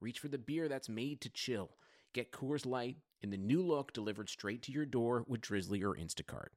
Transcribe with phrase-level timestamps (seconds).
[0.00, 1.70] reach for the beer that's made to chill.
[2.12, 5.94] Get Coors Light in the new look delivered straight to your door with Drizzly or
[5.94, 6.48] Instacart.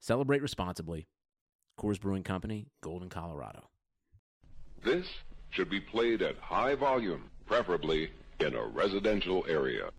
[0.00, 1.06] Celebrate responsibly.
[1.78, 3.68] Coors Brewing Company, Golden, Colorado.
[4.84, 5.06] This
[5.50, 9.90] should be played at high volume, preferably in a residential area.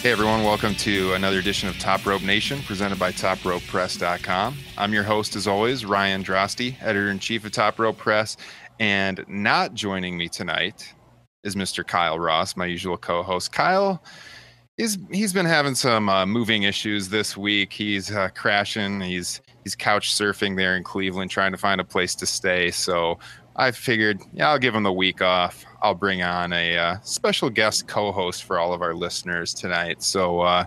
[0.00, 4.56] Hey everyone, welcome to another edition of Top Rope Nation presented by TopRopePress.com.
[4.78, 8.38] I'm your host, as always, Ryan Drosty, editor in chief of Top Rope Press.
[8.78, 10.94] And not joining me tonight
[11.44, 11.86] is Mr.
[11.86, 13.52] Kyle Ross, my usual co host.
[13.52, 14.02] Kyle
[14.78, 17.70] is he's been having some uh, moving issues this week.
[17.70, 22.14] He's uh, crashing, he's he's couch surfing there in Cleveland, trying to find a place
[22.14, 22.70] to stay.
[22.70, 23.18] So
[23.60, 25.66] I figured, yeah, I'll give him the week off.
[25.82, 30.02] I'll bring on a uh, special guest co host for all of our listeners tonight.
[30.02, 30.64] So, uh,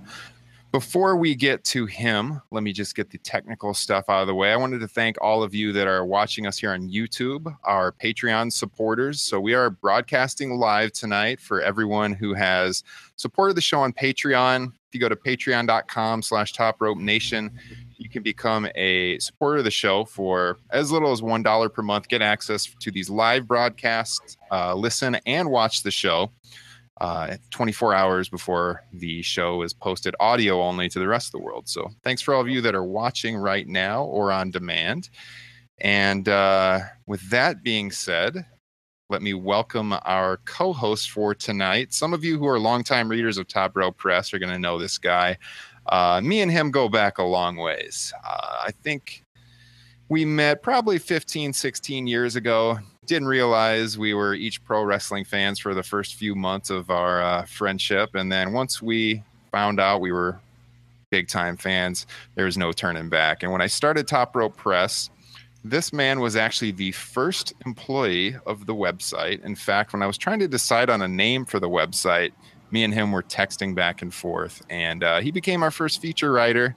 [0.74, 4.34] before we get to him, let me just get the technical stuff out of the
[4.34, 4.52] way.
[4.52, 7.92] I wanted to thank all of you that are watching us here on YouTube, our
[7.92, 9.22] Patreon supporters.
[9.22, 12.84] So, we are broadcasting live tonight for everyone who has
[13.18, 14.70] supported the show on Patreon.
[14.70, 17.52] If you go to patreon.com slash top rope nation,
[17.98, 22.08] you can become a supporter of the show for as little as $1 per month,
[22.08, 26.32] get access to these live broadcasts, uh, listen and watch the show
[27.02, 31.46] uh, 24 hours before the show is posted audio only to the rest of the
[31.46, 31.68] world.
[31.68, 35.10] So thanks for all of you that are watching right now or on demand.
[35.80, 38.46] And uh, with that being said,
[39.10, 41.94] let me welcome our co-host for tonight.
[41.94, 44.80] Some of you who are longtime readers of Top Rope Press are going to know
[44.80, 45.38] this guy.
[45.88, 48.14] Uh, me and him go back a long ways.
[48.26, 49.24] Uh, I think
[50.10, 52.80] we met probably 15, 16 years ago.
[53.06, 57.22] Didn't realize we were each pro wrestling fans for the first few months of our
[57.22, 58.16] uh, friendship.
[58.16, 60.40] And then once we found out we were
[61.10, 63.44] big time fans, there was no turning back.
[63.44, 65.10] And when I started Top Rope Press,
[65.64, 69.44] this man was actually the first employee of the website.
[69.44, 72.32] In fact, when I was trying to decide on a name for the website,
[72.72, 76.32] me and him were texting back and forth, and uh, he became our first feature
[76.32, 76.76] writer.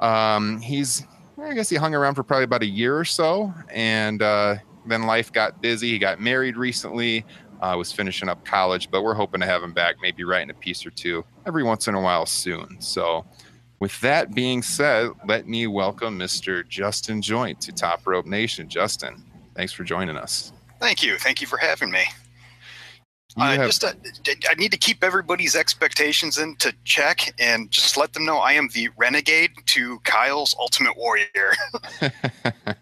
[0.00, 1.06] Um, he's,
[1.40, 4.56] I guess, he hung around for probably about a year or so, and uh,
[4.88, 5.90] then life got busy.
[5.90, 7.24] He got married recently.
[7.60, 10.54] Uh, was finishing up college, but we're hoping to have him back, maybe writing a
[10.54, 12.76] piece or two every once in a while soon.
[12.80, 13.26] So,
[13.80, 16.66] with that being said, let me welcome Mr.
[16.68, 18.68] Justin Joint to Top Rope Nation.
[18.68, 19.24] Justin,
[19.56, 20.52] thanks for joining us.
[20.78, 21.16] Thank you.
[21.18, 22.04] Thank you for having me.
[23.36, 23.92] I have- just uh,
[24.48, 28.68] I need to keep everybody's expectations into check and just let them know I am
[28.72, 31.52] the renegade to Kyle's ultimate warrior.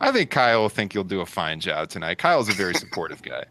[0.00, 2.18] I think Kyle will think you'll do a fine job tonight.
[2.18, 3.44] Kyle's a very supportive guy.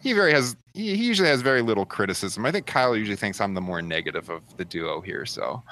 [0.00, 2.46] He very has he, he usually has very little criticism.
[2.46, 5.62] I think Kyle usually thinks I'm the more negative of the duo here, so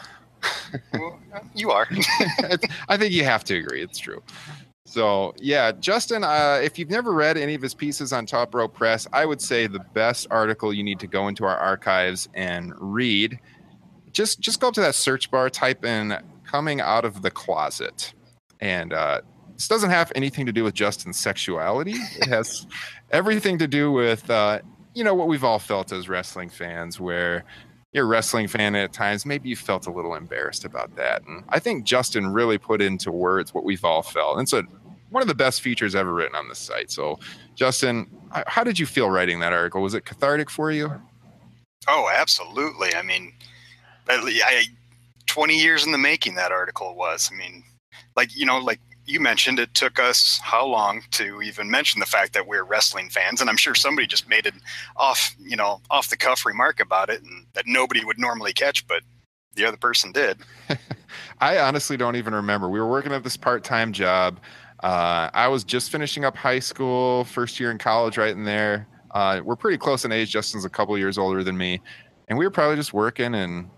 [0.92, 1.18] Well,
[1.54, 1.86] you are.
[2.88, 3.82] I think you have to agree.
[3.82, 4.22] It's true.
[4.84, 8.74] So yeah, Justin, uh, if you've never read any of his pieces on Top Rope
[8.74, 12.72] Press, I would say the best article you need to go into our archives and
[12.78, 13.38] read.
[14.12, 18.14] Just just go up to that search bar, type in "coming out of the closet,"
[18.60, 19.20] and uh,
[19.58, 21.92] this doesn't have anything to do with Justin's sexuality.
[21.92, 22.64] It has
[23.10, 24.60] everything to do with uh,
[24.94, 27.44] you know what we've all felt as wrestling fans, where
[27.92, 31.26] you're a wrestling fan at times, maybe you felt a little embarrassed about that.
[31.26, 34.38] And I think Justin really put into words what we've all felt.
[34.38, 34.62] And so
[35.10, 36.90] one of the best features ever written on this site.
[36.90, 37.18] So,
[37.54, 38.06] Justin,
[38.46, 39.80] how did you feel writing that article?
[39.80, 40.92] Was it cathartic for you?
[41.88, 42.94] oh, absolutely.
[42.94, 43.32] I mean,
[44.08, 44.64] I, I
[45.26, 47.30] 20 years in the making that article was.
[47.32, 47.64] I mean,
[48.16, 52.06] like you know, like you mentioned, it took us how long to even mention the
[52.06, 54.60] fact that we're wrestling fans, and I'm sure somebody just made an
[54.96, 58.86] off, you know, off the cuff remark about it, and that nobody would normally catch,
[58.86, 59.02] but
[59.54, 60.38] the other person did.
[61.40, 62.68] I honestly don't even remember.
[62.68, 64.40] We were working at this part time job.
[64.82, 68.86] Uh, I was just finishing up high school, first year in college, right in there.
[69.12, 70.30] Uh, we're pretty close in age.
[70.30, 71.80] Justin's a couple years older than me.
[72.28, 73.70] And we were probably just working and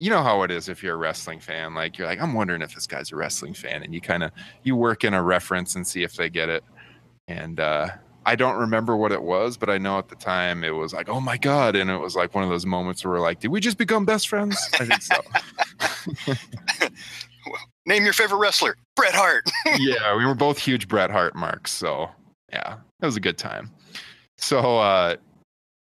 [0.00, 1.74] you know how it is if you're a wrestling fan.
[1.74, 4.30] Like you're like, I'm wondering if this guy's a wrestling fan, and you kind of
[4.62, 6.64] you work in a reference and see if they get it.
[7.26, 7.88] And uh,
[8.24, 11.08] I don't remember what it was, but I know at the time it was like,
[11.08, 13.48] oh my god, and it was like one of those moments where we're like, did
[13.48, 14.56] we just become best friends?
[14.78, 16.86] I think so.
[17.86, 19.50] Name your favorite wrestler, Bret Hart.
[19.78, 22.08] yeah, we were both huge Bret Hart marks, so
[22.52, 23.70] yeah, it was a good time.
[24.36, 25.16] So uh,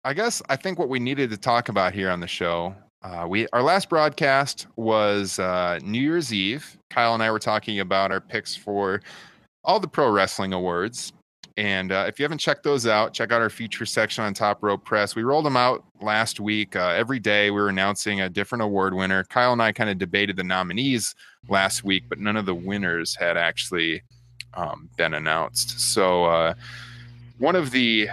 [0.05, 3.27] I guess I think what we needed to talk about here on the show uh,
[3.29, 6.77] we our last broadcast was uh, New Year's Eve.
[6.91, 9.01] Kyle and I were talking about our picks for
[9.65, 11.13] all the pro wrestling awards.
[11.59, 14.63] And uh, if you haven't checked those out, check out our feature section on Top
[14.63, 15.17] Rope Press.
[15.17, 16.77] We rolled them out last week.
[16.77, 19.25] Uh, every day we were announcing a different award winner.
[19.25, 21.15] Kyle and I kind of debated the nominees
[21.49, 24.03] last week, but none of the winners had actually
[24.53, 25.81] um, been announced.
[25.81, 26.55] So uh,
[27.39, 28.09] one of the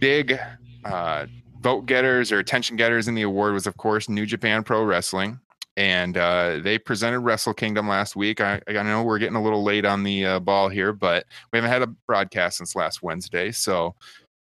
[0.00, 0.38] big
[0.86, 1.26] uh,
[1.60, 5.40] vote getters or attention getters in the award was, of course, New Japan Pro Wrestling.
[5.76, 8.40] And uh, they presented Wrestle Kingdom last week.
[8.40, 11.58] I, I know we're getting a little late on the uh, ball here, but we
[11.58, 13.52] haven't had a broadcast since last Wednesday.
[13.52, 13.94] So,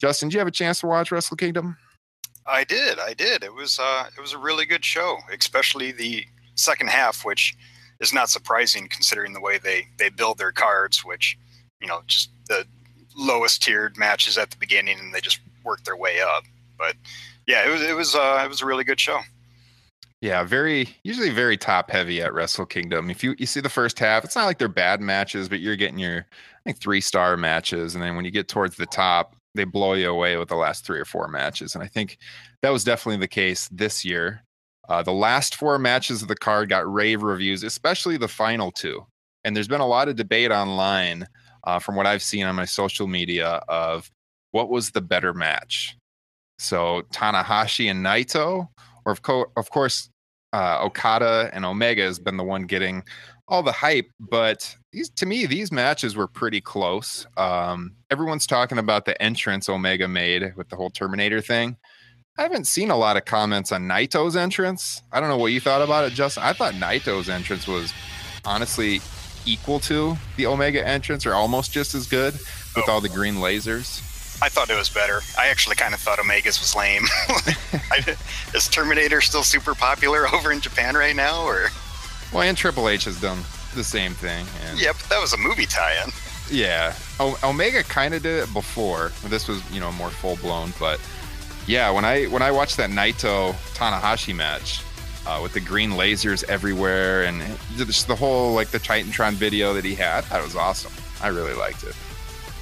[0.01, 1.77] Justin, did you have a chance to watch Wrestle Kingdom?
[2.45, 2.99] I did.
[2.99, 3.43] I did.
[3.43, 6.25] It was uh, it was a really good show, especially the
[6.55, 7.55] second half, which
[8.01, 11.37] is not surprising considering the way they they build their cards, which
[11.79, 12.65] you know just the
[13.15, 16.43] lowest tiered matches at the beginning, and they just work their way up.
[16.77, 16.95] But
[17.47, 19.19] yeah, it was it was uh, it was a really good show.
[20.21, 23.09] Yeah, very usually very top heavy at Wrestle Kingdom.
[23.09, 25.75] If you you see the first half, it's not like they're bad matches, but you're
[25.75, 29.35] getting your I think three star matches, and then when you get towards the top,
[29.55, 31.75] they blow you away with the last three or four matches.
[31.75, 32.17] And I think
[32.61, 34.43] that was definitely the case this year.
[34.89, 39.05] Uh, the last four matches of the card got rave reviews, especially the final two.
[39.43, 41.27] And there's been a lot of debate online
[41.65, 44.09] uh, from what I've seen on my social media of
[44.51, 45.97] what was the better match.
[46.57, 48.67] So Tanahashi and Naito,
[49.05, 50.09] or of, co- of course,
[50.53, 53.03] uh, Okada and Omega has been the one getting
[53.47, 54.09] all the hype.
[54.19, 57.25] But these, to me, these matches were pretty close.
[57.37, 61.77] Um, everyone's talking about the entrance Omega made with the whole Terminator thing.
[62.37, 65.03] I haven't seen a lot of comments on Naito's entrance.
[65.11, 66.43] I don't know what you thought about it, Justin.
[66.43, 67.93] I thought Naito's entrance was
[68.43, 69.01] honestly
[69.45, 72.91] equal to the Omega entrance or almost just as good with oh.
[72.91, 74.12] all the green lasers.
[74.43, 75.21] I thought it was better.
[75.39, 77.03] I actually kind of thought Omega's was lame.
[78.53, 81.69] is Terminator still super popular over in Japan right now, or?
[82.33, 83.39] Well, and Triple H has done
[83.73, 84.45] the same thing.
[84.65, 84.77] And...
[84.77, 86.11] Yeah, but that was a movie tie-in.
[86.51, 89.13] Yeah, o- Omega kind of did it before.
[89.27, 90.73] This was, you know, more full blown.
[90.77, 90.99] But
[91.65, 94.83] yeah, when I when I watched that Naito Tanahashi match
[95.25, 97.41] uh, with the green lasers everywhere and
[97.77, 100.91] just the whole like the Titantron video that he had, that was awesome.
[101.21, 101.95] I really liked it.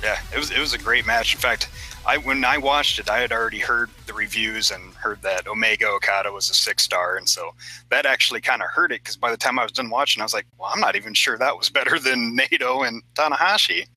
[0.04, 1.36] Yeah, it was it was a great match.
[1.36, 1.70] In fact,
[2.06, 5.88] I when I watched it, I had already heard the reviews and heard that Omega
[5.88, 7.52] Okada was a six star, and so
[7.90, 10.26] that actually kind of hurt it because by the time I was done watching, I
[10.26, 13.88] was like, well, I'm not even sure that was better than Naito and Tanahashi.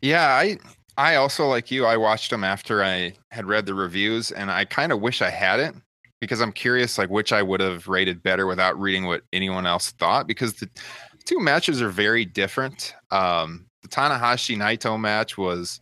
[0.00, 0.58] Yeah, I
[0.96, 1.84] I also like you.
[1.84, 5.30] I watched them after I had read the reviews, and I kind of wish I
[5.30, 5.82] hadn't
[6.20, 9.90] because I'm curious like which I would have rated better without reading what anyone else
[9.92, 10.70] thought because the
[11.26, 12.94] two matches are very different.
[13.10, 15.80] Um, the Tanahashi Naito match was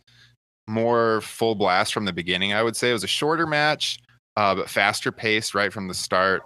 [0.67, 2.53] more full blast from the beginning.
[2.53, 3.99] I would say it was a shorter match,
[4.37, 6.43] uh, but faster paced right from the start.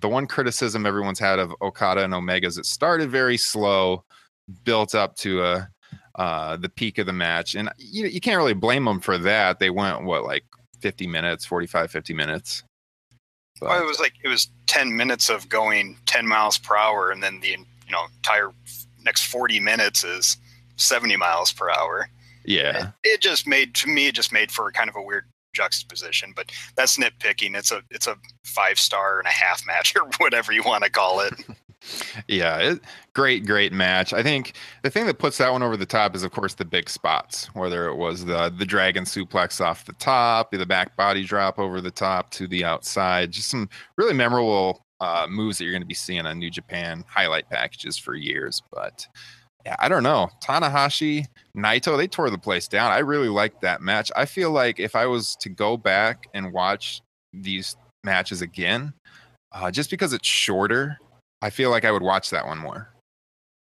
[0.00, 4.04] The one criticism everyone's had of Okada and Omega is it started very slow,
[4.64, 5.68] built up to a
[6.16, 9.58] uh, the peak of the match, and you you can't really blame them for that.
[9.58, 10.44] They went what like
[10.80, 12.64] 50 minutes, 45, 50 minutes.
[13.60, 17.10] But, well, it was like it was 10 minutes of going 10 miles per hour,
[17.10, 18.50] and then the you know entire
[19.04, 20.36] next 40 minutes is
[20.76, 22.08] 70 miles per hour.
[22.44, 22.88] Yeah.
[23.04, 25.24] It, it just made to me it just made for kind of a weird
[25.54, 27.56] juxtaposition, but that's nitpicking.
[27.56, 30.90] It's a it's a five star and a half match or whatever you want to
[30.90, 31.34] call it.
[32.28, 32.80] yeah, it,
[33.14, 34.12] great, great match.
[34.12, 36.64] I think the thing that puts that one over the top is, of course, the
[36.64, 37.46] big spots.
[37.54, 41.80] Whether it was the the dragon suplex off the top, the back body drop over
[41.80, 45.86] the top to the outside, just some really memorable uh, moves that you're going to
[45.86, 48.62] be seeing on New Japan highlight packages for years.
[48.72, 49.06] But
[49.78, 50.28] I don't know.
[50.42, 51.26] Tanahashi,
[51.56, 52.90] Naito, they tore the place down.
[52.90, 54.10] I really liked that match.
[54.16, 57.00] I feel like if I was to go back and watch
[57.32, 58.92] these matches again,
[59.52, 60.98] uh, just because it's shorter,
[61.42, 62.88] I feel like I would watch that one more.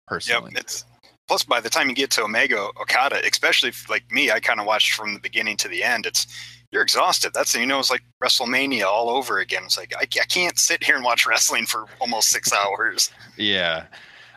[0.06, 0.84] Personally, yep, it's
[1.26, 4.60] plus by the time you get to Omega Okada, especially if, like me, I kind
[4.60, 6.06] of watched from the beginning to the end.
[6.06, 6.26] It's
[6.72, 7.32] you're exhausted.
[7.34, 9.64] That's you know, it's like WrestleMania all over again.
[9.64, 13.10] It's like I, I can't sit here and watch wrestling for almost six hours.
[13.38, 13.84] Yeah,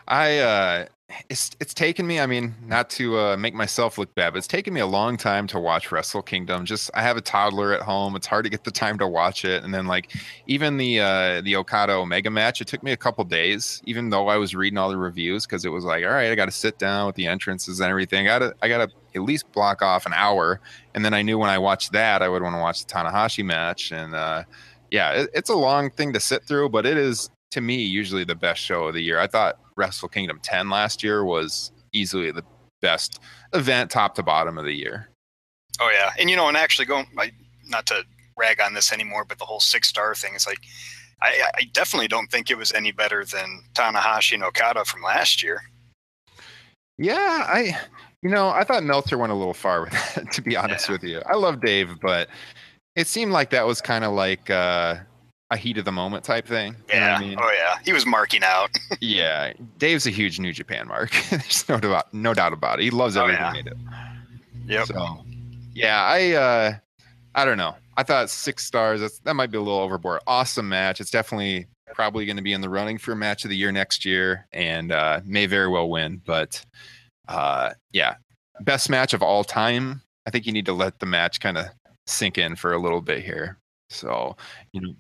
[0.10, 0.86] I uh
[1.30, 2.20] it's it's taken me.
[2.20, 5.18] I mean, not to uh, make myself look bad, but it's taken me a long
[5.18, 6.66] time to watch Wrestle Kingdom.
[6.66, 8.16] Just I have a toddler at home.
[8.16, 9.64] It's hard to get the time to watch it.
[9.64, 10.12] And then like
[10.48, 14.28] even the uh, the Okada Omega match, it took me a couple days, even though
[14.28, 16.52] I was reading all the reviews because it was like, all right, I got to
[16.52, 18.28] sit down with the entrances and everything.
[18.28, 20.60] I got to I got to at least block off an hour.
[20.94, 23.44] And then I knew when I watched that, I would want to watch the Tanahashi
[23.44, 23.92] match.
[23.92, 24.44] And uh,
[24.92, 28.24] yeah, it, it's a long thing to sit through, but it is to me usually
[28.24, 29.20] the best show of the year.
[29.20, 32.44] I thought Wrestle Kingdom 10 last year was easily the
[32.82, 33.20] best
[33.54, 35.10] event top to bottom of the year.
[35.82, 37.34] Oh yeah, and you know, and actually going, like,
[37.68, 38.04] not to
[38.38, 40.60] rag on this anymore, but the whole six star thing is like,
[41.22, 45.44] I, I definitely don't think it was any better than Tanahashi and Okada from last
[45.44, 45.62] year.
[46.98, 47.78] Yeah, I,
[48.22, 50.32] you know, I thought Meltzer went a little far with that.
[50.34, 50.92] To be honest yeah.
[50.94, 52.30] with you, I love Dave, but
[52.96, 54.96] it seemed like that was kind of like uh,
[55.52, 56.76] a heat of the moment type thing.
[56.90, 57.16] Yeah.
[57.16, 57.38] I mean?
[57.42, 57.78] Oh yeah.
[57.84, 58.70] He was marking out.
[59.02, 59.54] yeah.
[59.78, 61.12] Dave's a huge New Japan mark.
[61.30, 62.84] There's no doubt no doubt about it.
[62.84, 63.54] He loves everything oh, yeah.
[63.54, 63.76] they do.
[64.68, 64.88] Yep.
[64.88, 65.26] So
[65.74, 66.74] yeah, I uh
[67.36, 67.76] I don't know.
[67.98, 70.22] I thought six stars, that's, that might be a little overboard.
[70.26, 71.02] Awesome match.
[71.02, 74.06] It's definitely probably going to be in the running for match of the year next
[74.06, 76.22] year and uh may very well win.
[76.26, 76.64] But
[77.28, 78.16] uh yeah.
[78.62, 80.02] Best match of all time.
[80.28, 81.66] I think you need to let the match kind of
[82.06, 83.58] sink in for a little bit here.
[83.90, 84.36] So,
[84.74, 84.94] you know,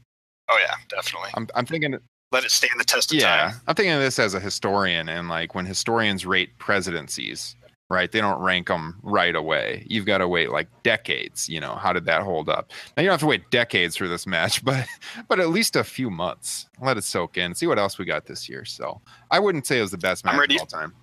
[0.50, 1.29] Oh yeah, definitely.
[1.36, 1.98] I'm I'm thinking
[2.32, 3.62] let it stand the test of yeah, time.
[3.68, 7.56] I'm thinking of this as a historian and like when historians rate presidencies,
[7.89, 8.12] right?
[8.12, 9.84] They don't rank them right away.
[9.88, 12.72] You've got to wait like decades, you know, how did that hold up?
[12.96, 14.86] Now you don't have to wait decades for this match, but
[15.27, 16.68] but at least a few months.
[16.82, 17.56] Let it soak in.
[17.56, 18.65] See what else we got this year.
[18.65, 19.01] So,
[19.32, 20.94] I wouldn't say it was the best match of all time.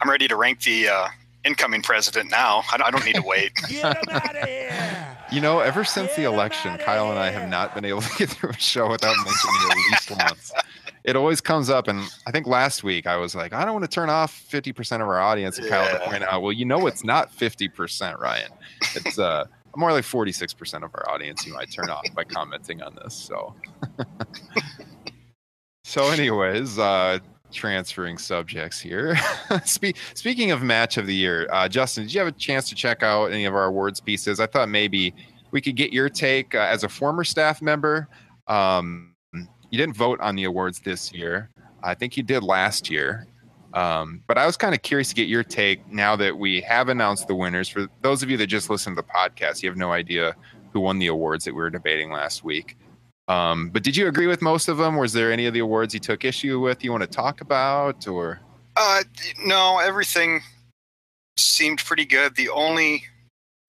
[0.00, 1.08] I'm ready to rank the uh,
[1.44, 2.62] incoming president now.
[2.72, 3.54] I don't need to wait.
[3.68, 5.03] Get him out of here.
[5.34, 8.30] You know, ever since the election, Kyle and I have not been able to get
[8.30, 10.52] through a show without mentioning it at least once.
[11.02, 13.84] It always comes up, and I think last week I was like, I don't want
[13.84, 15.88] to turn off 50% of our audience, and yeah.
[15.88, 18.52] Kyle point out, well, you know, it's not 50%, Ryan.
[18.94, 22.94] It's uh, more like 46% of our audience you might turn off by commenting on
[23.02, 23.12] this.
[23.12, 23.56] So,
[25.82, 27.18] so, anyways, uh,
[27.54, 29.16] transferring subjects here.
[29.64, 32.74] Spe- speaking of match of the year, uh, Justin, did you have a chance to
[32.74, 34.40] check out any of our awards pieces?
[34.40, 35.14] I thought maybe
[35.50, 38.08] we could get your take uh, as a former staff member.
[38.48, 41.50] Um, you didn't vote on the awards this year.
[41.82, 43.26] I think you did last year.
[43.74, 46.88] Um, but I was kind of curious to get your take now that we have
[46.88, 47.68] announced the winners.
[47.68, 50.36] For those of you that just listened to the podcast, you have no idea
[50.72, 52.76] who won the awards that we were debating last week.
[53.28, 54.96] Um, but did you agree with most of them?
[54.96, 58.06] Was there any of the awards you took issue with you want to talk about
[58.06, 58.40] or?
[58.76, 59.02] Uh,
[59.44, 60.40] no, everything
[61.38, 62.36] seemed pretty good.
[62.36, 63.04] The only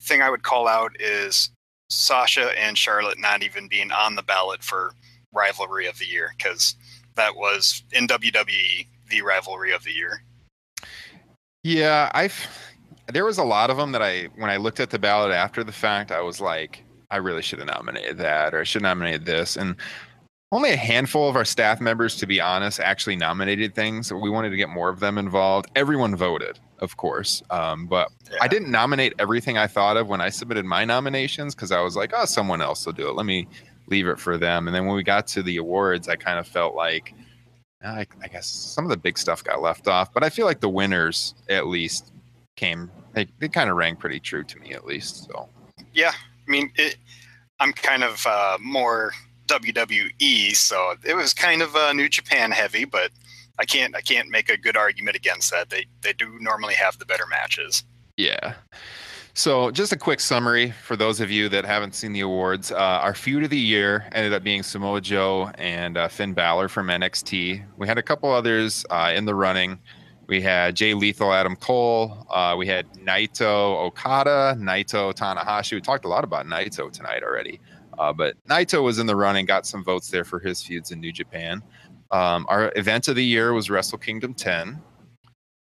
[0.02, 1.50] thing I would call out is
[1.90, 4.94] Sasha and Charlotte not even being on the ballot for
[5.34, 6.76] rivalry of the year because
[7.16, 10.22] that was in WWE the rivalry of the year.
[11.64, 12.48] Yeah, I've
[13.12, 15.64] there was a lot of them that I when I looked at the ballot after
[15.64, 16.84] the fact, I was like,
[17.16, 19.56] I really should have nominated that or I should have nominated this.
[19.56, 19.78] And
[20.52, 24.12] only a handful of our staff members, to be honest, actually nominated things.
[24.12, 25.72] We wanted to get more of them involved.
[25.78, 27.42] Everyone voted, of course.
[27.52, 28.40] Um, but yeah.
[28.42, 31.96] I didn't nominate everything I thought of when I submitted my nominations because I was
[31.96, 33.16] like, oh, someone else will do it.
[33.16, 33.48] Let me
[33.88, 34.68] leave it for them.
[34.68, 37.14] And then when we got to the awards, I kind of felt like,
[37.82, 40.12] I, I guess some of the big stuff got left off.
[40.14, 42.12] But I feel like the winners, at least,
[42.58, 45.26] came, they, they kind of rang pretty true to me, at least.
[45.26, 45.48] So,
[45.94, 46.12] yeah,
[46.48, 46.98] I mean, it,
[47.66, 49.12] I'm kind of uh, more
[49.48, 53.10] WWE, so it was kind of uh, New Japan heavy, but
[53.58, 55.72] I can't I can't make a good argument against that.
[55.72, 57.84] They they do normally have the better matches.
[58.18, 58.54] Yeah.
[59.34, 62.72] So, just a quick summary for those of you that haven't seen the awards.
[62.72, 66.70] Uh, our feud of the year ended up being Samoa Joe and uh, Finn Balor
[66.70, 67.66] from NXT.
[67.78, 69.80] We had a couple others uh, in the running.
[70.28, 72.26] We had Jay Lethal, Adam Cole.
[72.30, 75.74] Uh, we had Naito Okada, Naito Tanahashi.
[75.74, 77.60] We talked a lot about Naito tonight already.
[77.98, 81.00] Uh, but Naito was in the running, got some votes there for his feuds in
[81.00, 81.62] New Japan.
[82.12, 84.82] Um, our event of the year was Wrestle Kingdom 10.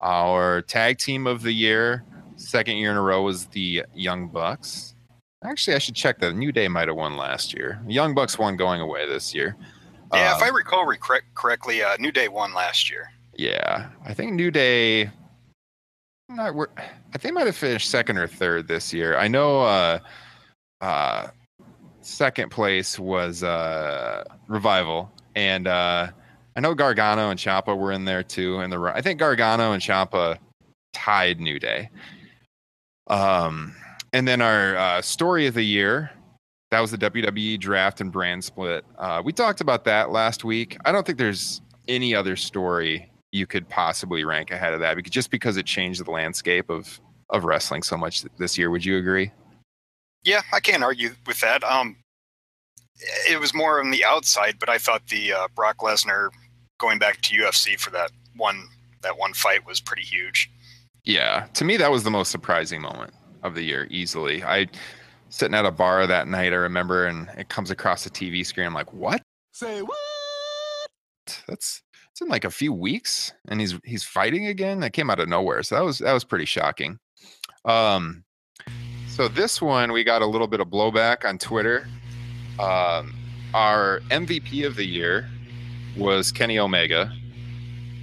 [0.01, 2.03] Our tag team of the year,
[2.35, 4.95] second year in a row, was the Young Bucks.
[5.43, 6.33] Actually, I should check that.
[6.33, 7.81] New Day might have won last year.
[7.87, 9.55] Young Bucks won going away this year.
[10.13, 10.91] Yeah, uh, if I recall
[11.35, 13.11] correctly, uh, New Day won last year.
[13.35, 15.09] Yeah, I think New Day.
[16.29, 16.55] Not,
[17.13, 19.17] I think might have finished second or third this year.
[19.17, 19.61] I know.
[19.61, 19.99] Uh,
[20.79, 21.27] uh,
[22.01, 26.07] second place was uh, Revival, and uh,
[26.55, 28.61] I know Gargano and Ciampa were in there too.
[28.61, 30.37] In the I think Gargano and Ciampa
[30.93, 31.89] tied New Day.
[33.07, 33.75] Um,
[34.13, 36.11] and then our uh, story of the year
[36.71, 38.85] that was the WWE draft and brand split.
[38.97, 40.77] Uh, we talked about that last week.
[40.85, 45.11] I don't think there's any other story you could possibly rank ahead of that because
[45.11, 48.69] just because it changed the landscape of of wrestling so much this year.
[48.69, 49.31] Would you agree?
[50.23, 51.63] Yeah, I can't argue with that.
[51.63, 51.95] Um,
[53.29, 56.29] it was more on the outside, but I thought the uh, Brock Lesnar
[56.77, 58.67] going back to UFC for that one
[59.01, 60.51] that one fight was pretty huge.
[61.03, 64.43] Yeah, to me that was the most surprising moment of the year, easily.
[64.43, 64.67] I
[65.29, 68.67] sitting at a bar that night, I remember, and it comes across the TV screen.
[68.67, 69.21] I'm like, what?
[69.53, 69.97] Say what?
[71.47, 71.81] That's
[72.21, 74.79] in like a few weeks, and he's he's fighting again.
[74.79, 76.99] That came out of nowhere, so that was that was pretty shocking.
[77.65, 78.23] Um,
[79.07, 81.87] so this one we got a little bit of blowback on Twitter.
[82.59, 83.13] Um,
[83.53, 85.29] our MVP of the year
[85.97, 87.11] was Kenny Omega,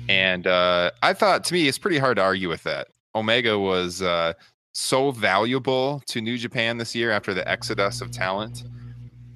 [0.08, 2.88] and uh, I thought to me it's pretty hard to argue with that.
[3.14, 4.34] Omega was uh,
[4.72, 8.64] so valuable to New Japan this year after the exodus of talent.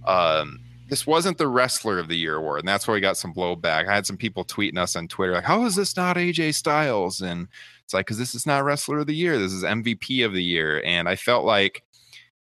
[0.06, 0.58] Um,
[0.92, 3.88] this wasn't the wrestler of the year award, and that's why we got some blowback.
[3.88, 7.22] I had some people tweeting us on Twitter like, "How is this not AJ Styles?"
[7.22, 7.48] And
[7.82, 9.38] it's like, because this is not wrestler of the year.
[9.38, 10.82] This is MVP of the year.
[10.84, 11.82] And I felt like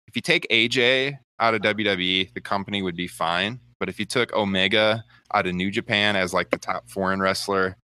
[0.07, 3.60] if you take AJ out of WWE, the company would be fine.
[3.79, 5.05] But if you took Omega
[5.36, 7.77] out of New Japan as like the top foreign wrestler,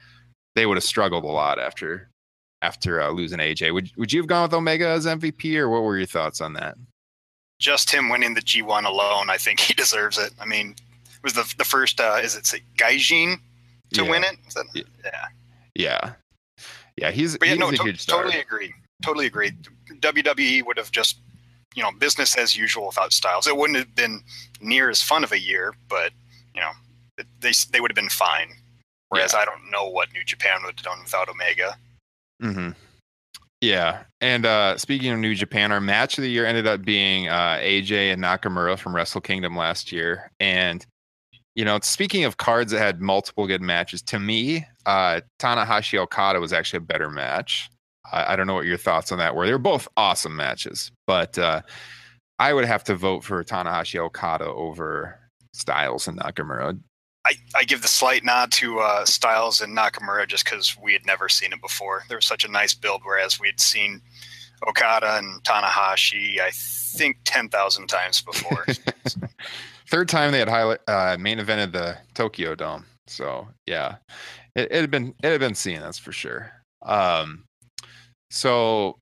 [0.55, 2.09] they would have struggled a lot after
[2.61, 3.73] after uh, losing AJ.
[3.73, 6.53] Would would you have gone with Omega as MVP, or what were your thoughts on
[6.53, 6.77] that?
[7.59, 10.31] Just him winning the G1 alone, I think he deserves it.
[10.39, 13.37] I mean, it was the the first uh, is it say Gaijin
[13.93, 14.09] to Yeah.
[14.09, 14.37] win it?
[14.55, 14.81] that- Yeah.
[15.03, 15.27] yeah.
[15.75, 16.13] Yeah,
[16.97, 18.23] yeah, he's, But yeah, he's no, a to- huge star.
[18.23, 18.73] totally agree.
[19.03, 19.51] Totally agree.
[19.99, 21.17] WWE would have just,
[21.75, 23.45] you know, business as usual without Styles.
[23.47, 24.21] It wouldn't have been
[24.61, 26.11] near as fun of a year, but
[26.53, 26.71] you know,
[27.17, 28.51] it- they they would have been fine.
[29.09, 31.77] Whereas I don't know what New Japan would have done without Omega.
[32.41, 32.69] hmm
[33.65, 37.29] Yeah, and uh, speaking of New Japan, our match of the year ended up being
[37.29, 40.29] uh, AJ and Nakamura from Wrestle Kingdom last year.
[40.39, 40.85] And
[41.55, 46.39] you know, speaking of cards that had multiple good matches, to me, uh, Tanahashi Okada
[46.39, 47.71] was actually a better match.
[48.13, 49.47] I, I don't know what your thoughts on that were.
[49.47, 51.63] They were both awesome matches, but uh,
[52.37, 55.19] I would have to vote for Tanahashi Okada over
[55.53, 56.79] Styles and Nakamura.
[57.25, 61.05] I, I give the slight nod to uh, Styles and Nakamura just because we had
[61.05, 62.03] never seen it before.
[62.07, 64.01] There was such a nice build, whereas we had seen
[64.67, 68.65] Okada and Tanahashi, I think, 10,000 times before.
[69.87, 72.85] Third time they had highlight uh, main evented the Tokyo Dome.
[73.07, 73.97] So yeah,
[74.55, 76.51] it, it had been it had been seen that's for sure.
[76.81, 77.43] Um,
[78.31, 78.97] so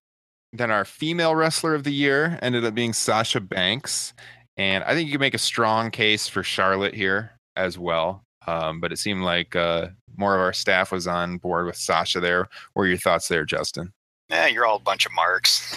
[0.52, 4.14] then our female wrestler of the year ended up being Sasha Banks,
[4.58, 8.23] and I think you can make a strong case for Charlotte here as well.
[8.48, 12.20] Um, but it seemed like uh, more of our staff was on board with Sasha
[12.20, 12.50] there.
[12.74, 13.94] What are your thoughts there, Justin?
[14.30, 15.76] yeah, you're all a bunch of marks.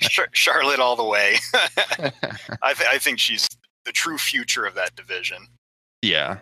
[0.32, 1.36] Charlotte all the way.
[1.54, 3.48] I, th- I think she's
[3.86, 5.38] the true future of that division.
[6.02, 6.38] Yeah.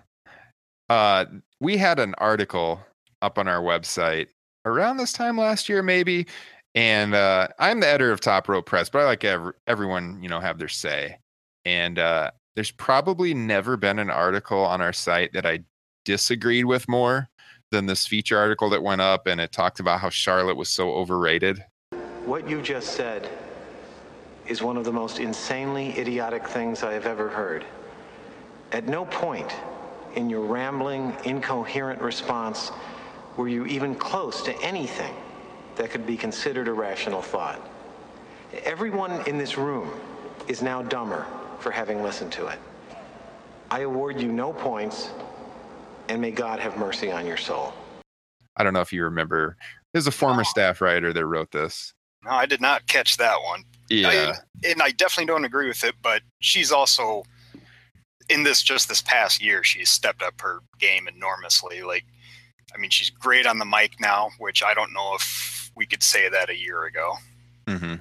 [0.89, 1.27] Uh,
[1.61, 2.81] we had an article
[3.23, 4.27] up on our website
[4.67, 6.27] around this time last year, maybe.
[6.75, 10.29] And uh, I'm the editor of Top Rope Press, but I like ev- everyone, you
[10.29, 11.19] know, have their say.
[11.65, 15.61] And uh, there's probably never been an article on our site that I
[16.05, 17.29] disagreed with more
[17.71, 20.93] than this feature article that went up, and it talked about how Charlotte was so
[20.93, 21.65] overrated.
[22.25, 23.29] What you just said
[24.47, 27.65] is one of the most insanely idiotic things I have ever heard.
[28.73, 29.51] At no point
[30.15, 32.71] in your rambling, incoherent response
[33.37, 35.15] were you even close to anything
[35.77, 37.61] that could be considered a rational thought.
[38.63, 39.91] Everyone in this room
[40.47, 41.27] is now dumber
[41.65, 42.59] for having listened to it.
[43.71, 45.09] I award you no points,
[46.11, 47.73] and may God have mercy on your soul.
[48.59, 49.57] I don't know if you remember.
[49.95, 51.95] There's a former staff writer that wrote this.
[52.23, 53.65] No, I did not catch that one.
[53.89, 54.37] Yeah.
[54.63, 57.23] and I definitely don't agree with it, but she's also
[58.29, 61.81] in this just this past year, she's stepped up her game enormously.
[61.83, 62.05] Like,
[62.75, 66.03] I mean, she's great on the mic now, which I don't know if we could
[66.03, 67.15] say that a year ago.
[67.67, 67.95] hmm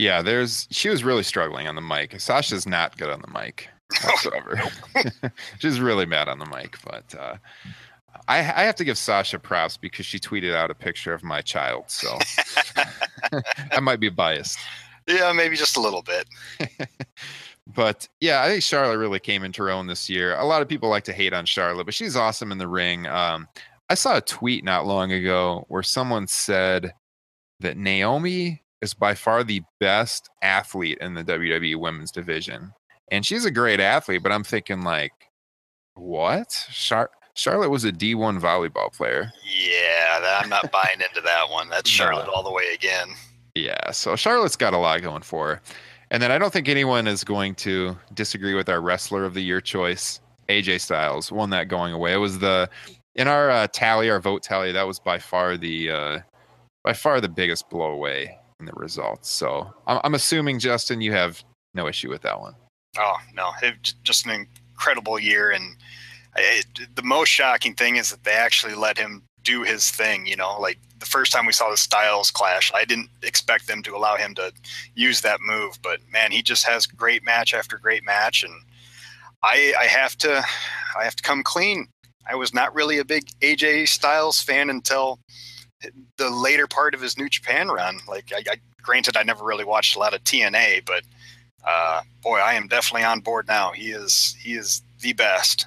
[0.00, 2.18] Yeah, there's she was really struggling on the mic.
[2.18, 3.68] Sasha's not good on the mic
[4.02, 4.58] whatsoever.
[5.58, 7.36] She's really mad on the mic, but uh,
[8.26, 11.42] I, I have to give Sasha props because she tweeted out a picture of my
[11.42, 12.16] child, so
[13.72, 14.58] I might be biased.
[15.06, 16.26] Yeah, maybe just a little bit.
[17.66, 20.34] But yeah, I think Charlotte really came into her own this year.
[20.36, 23.06] A lot of people like to hate on Charlotte, but she's awesome in the ring.
[23.06, 23.46] Um,
[23.90, 26.94] I saw a tweet not long ago where someone said
[27.60, 32.72] that Naomi is by far the best athlete in the WWE women's division.
[33.10, 35.12] And she's a great athlete, but I'm thinking like,
[35.94, 36.48] what?
[36.72, 39.30] Char- Charlotte was a D1 volleyball player.
[39.44, 41.68] Yeah, that, I'm not buying into that one.
[41.68, 42.04] That's No.
[42.04, 43.08] Charlotte all the way again.
[43.54, 45.60] Yeah, so Charlotte's got a lot going for her.
[46.12, 49.42] And then I don't think anyone is going to disagree with our wrestler of the
[49.42, 50.20] year choice.
[50.48, 52.12] AJ Styles won that going away.
[52.12, 52.68] It was the
[53.14, 56.18] in our uh, tally, our vote tally, that was by far the uh,
[56.82, 59.28] by far the biggest blow away in the results.
[59.28, 61.42] So I'm, I'm assuming Justin, you have
[61.74, 62.54] no issue with that one.
[62.98, 65.76] Oh no, it, just an incredible year, and
[66.36, 70.26] it, the most shocking thing is that they actually let him do his thing.
[70.26, 73.82] You know, like the first time we saw the styles clash, I didn't expect them
[73.84, 74.52] to allow him to
[74.94, 78.54] use that move, but man, he just has great match after great match, and
[79.42, 80.44] I, I have to,
[80.98, 81.88] I have to come clean.
[82.28, 85.18] I was not really a big AJ Styles fan until
[86.16, 87.98] the later part of his New Japan run.
[88.08, 91.02] Like, I, I granted, I never really watched a lot of TNA, but
[91.66, 93.72] uh, boy, I am definitely on board now.
[93.72, 95.66] He is, he is the best.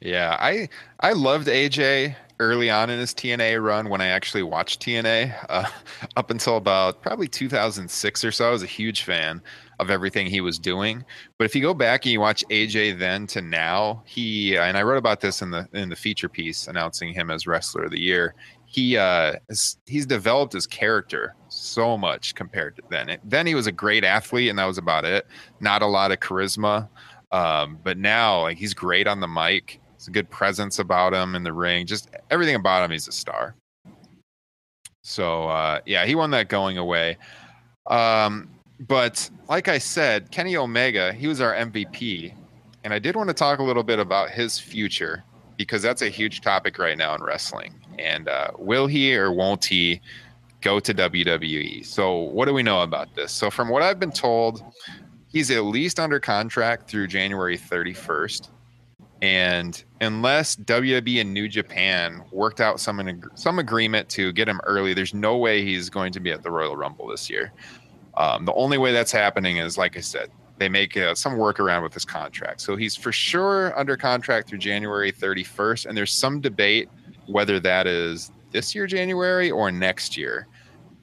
[0.00, 0.68] Yeah, I
[1.00, 5.34] I loved AJ early on in his TNA run when I actually watched TNA.
[5.50, 5.66] Uh,
[6.16, 9.42] up until about probably 2006 or so, I was a huge fan
[9.78, 11.04] of everything he was doing.
[11.38, 14.82] But if you go back and you watch AJ then to now, he and I
[14.82, 18.00] wrote about this in the in the feature piece announcing him as wrestler of the
[18.00, 18.34] year.
[18.72, 19.34] He uh,
[19.86, 23.18] he's developed his character so much compared to then.
[23.24, 25.26] Then he was a great athlete, and that was about it.
[25.58, 26.88] Not a lot of charisma.
[27.32, 31.34] Um, but now, like he's great on the mic it's a good presence about him
[31.34, 31.84] in the ring.
[31.84, 33.54] Just everything about him, he's a star.
[35.02, 37.18] So uh, yeah, he won that going away.
[37.86, 38.48] Um,
[38.88, 42.32] but like I said, Kenny Omega, he was our MVP,
[42.82, 45.22] and I did want to talk a little bit about his future
[45.58, 47.74] because that's a huge topic right now in wrestling.
[48.00, 50.00] And uh, will he or won't he
[50.60, 51.84] go to WWE?
[51.84, 53.32] So what do we know about this?
[53.32, 54.62] So from what I've been told,
[55.28, 58.48] he's at least under contract through January 31st.
[59.22, 64.94] And unless WWE and New Japan worked out some some agreement to get him early,
[64.94, 67.52] there's no way he's going to be at the Royal Rumble this year.
[68.16, 71.82] Um, the only way that's happening is, like I said, they make uh, some workaround
[71.82, 72.60] with his contract.
[72.60, 76.88] So he's for sure under contract through January 31st, and there's some debate
[77.30, 80.46] whether that is this year January or next year.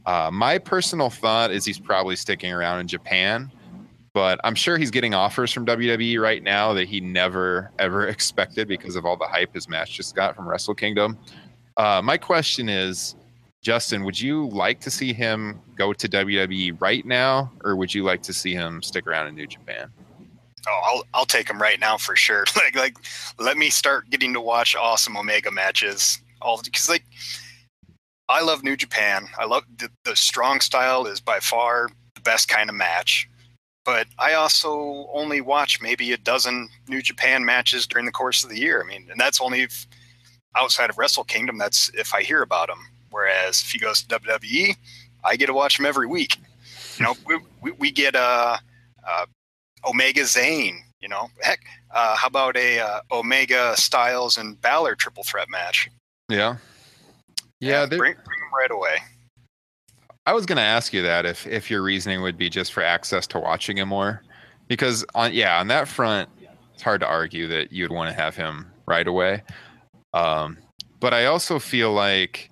[0.06, 3.52] Uh, my personal thought is he's probably sticking around in Japan
[4.18, 8.68] but I'm sure he's getting offers from WWE right now that he never ever expected
[8.68, 11.20] because of all the hype his match just got from Wrestle Kingdom.
[11.78, 13.16] Uh, my question is,
[13.62, 18.04] Justin, would you like to see him go to WWE right now, or would you
[18.04, 19.92] like to see him stick around in New Japan?
[20.68, 22.46] Oh, I'll I'll take them right now for sure.
[22.56, 22.98] like like,
[23.40, 26.20] let me start getting to watch awesome Omega matches.
[26.42, 27.04] All because like,
[28.30, 29.28] I love New Japan.
[29.40, 33.28] I love the, the strong style is by far the best kind of match
[33.88, 38.50] but I also only watch maybe a dozen New Japan matches during the course of
[38.50, 38.84] the year.
[38.84, 39.88] I mean, and that's only if,
[40.58, 41.58] outside of Wrestle Kingdom.
[41.58, 42.86] That's if I hear about them.
[43.12, 44.76] Whereas if he goes to WWE,
[45.24, 46.36] I get to watch him every week.
[46.98, 48.60] You know, we, we, we get a,
[49.08, 49.26] uh,
[49.88, 50.80] Omega Zayn.
[51.02, 51.60] You know, heck,
[51.92, 55.90] uh, how about a uh, Omega Styles and Balor triple threat match?
[56.30, 56.58] Yeah,
[57.60, 58.98] yeah, yeah bring, bring him right away.
[60.26, 62.84] I was going to ask you that if if your reasoning would be just for
[62.84, 64.24] access to watching him more,
[64.68, 66.30] because on yeah on that front,
[66.74, 69.44] it's hard to argue that you'd want to have him right away.
[70.14, 70.58] Um,
[71.00, 72.50] but I also feel like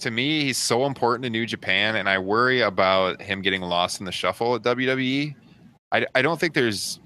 [0.00, 4.00] to me he's so important to New Japan, and I worry about him getting lost
[4.00, 5.34] in the shuffle at WWE.
[5.92, 7.00] I I don't think there's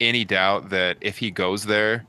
[0.00, 2.06] any doubt that if he goes there,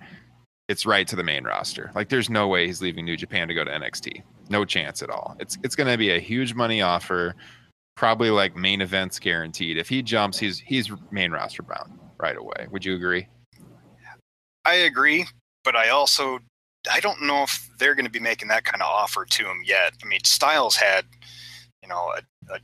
[0.67, 1.91] it's right to the main roster.
[1.95, 4.21] Like there's no way he's leaving New Japan to go to NXT.
[4.49, 5.35] No chance at all.
[5.39, 7.35] It's it's going to be a huge money offer,
[7.95, 9.77] probably like main events guaranteed.
[9.77, 12.67] If he jumps, he's he's main roster bound right away.
[12.71, 13.27] Would you agree?
[14.65, 15.25] I agree,
[15.63, 16.39] but I also
[16.91, 19.61] I don't know if they're going to be making that kind of offer to him
[19.65, 19.93] yet.
[20.03, 21.05] I mean, Styles had,
[21.83, 22.59] you know, a, a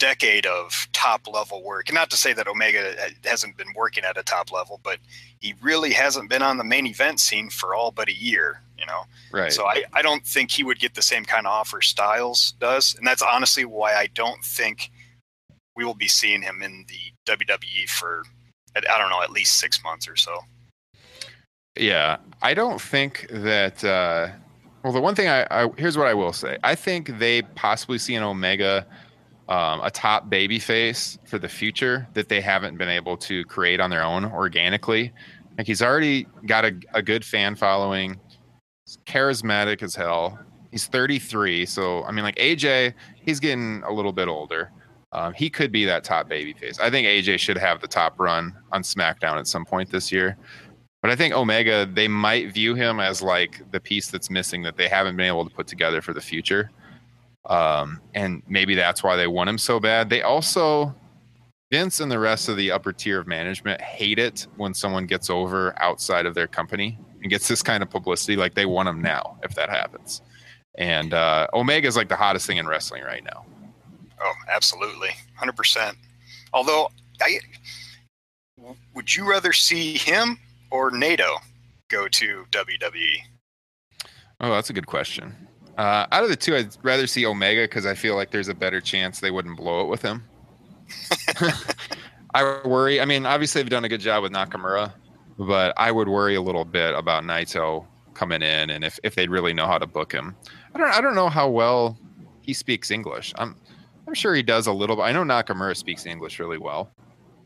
[0.00, 1.88] decade of top level work.
[1.88, 4.98] And not to say that Omega hasn't been working at a top level, but
[5.38, 8.86] he really hasn't been on the main event scene for all but a year, you
[8.86, 9.02] know?
[9.30, 9.52] Right.
[9.52, 12.96] So I, I don't think he would get the same kind of offer Styles does.
[12.96, 14.90] And that's honestly why I don't think
[15.76, 18.24] we will be seeing him in the WWE for,
[18.74, 20.40] I don't know, at least six months or so.
[21.78, 22.16] Yeah.
[22.42, 24.30] I don't think that, uh,
[24.82, 26.56] well, the one thing I, I here's what I will say.
[26.64, 28.86] I think they possibly see an Omega
[29.50, 33.80] um, a top baby face for the future that they haven't been able to create
[33.80, 35.12] on their own organically.
[35.58, 38.18] Like he's already got a, a good fan following,
[38.86, 40.38] he's charismatic as hell.
[40.70, 44.70] He's 33, so I mean, like AJ, he's getting a little bit older.
[45.12, 46.78] Um, he could be that top baby face.
[46.78, 50.36] I think AJ should have the top run on SmackDown at some point this year.
[51.02, 54.76] But I think Omega, they might view him as like the piece that's missing that
[54.76, 56.70] they haven't been able to put together for the future.
[57.46, 60.10] Um, and maybe that's why they want him so bad.
[60.10, 60.94] They also,
[61.72, 65.30] Vince and the rest of the upper tier of management hate it when someone gets
[65.30, 66.98] over outside of their company.
[67.22, 70.22] and gets this kind of publicity, like they want him now if that happens.
[70.76, 73.44] And uh, Omega is like the hottest thing in wrestling right now.
[74.22, 75.96] Oh, absolutely, hundred percent.
[76.52, 77.40] Although, I
[78.94, 80.38] would you rather see him
[80.70, 81.36] or Naito
[81.88, 83.16] go to WWE?
[84.40, 85.48] Oh, that's a good question.
[85.78, 88.54] Uh, out of the two, I'd rather see Omega because I feel like there's a
[88.54, 90.24] better chance they wouldn't blow it with him.
[92.34, 93.00] I worry.
[93.00, 94.92] I mean, obviously they've done a good job with Nakamura,
[95.38, 99.30] but I would worry a little bit about Naito coming in and if, if they'd
[99.30, 100.36] really know how to book him.
[100.74, 101.98] I don't I don't know how well
[102.40, 103.32] he speaks English.
[103.36, 103.56] I'm
[104.06, 105.02] I'm sure he does a little bit.
[105.02, 106.90] I know Nakamura speaks English really well.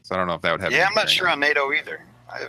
[0.03, 2.05] So I don't know if that would have Yeah, I'm not sure on Naito either.
[2.29, 2.41] I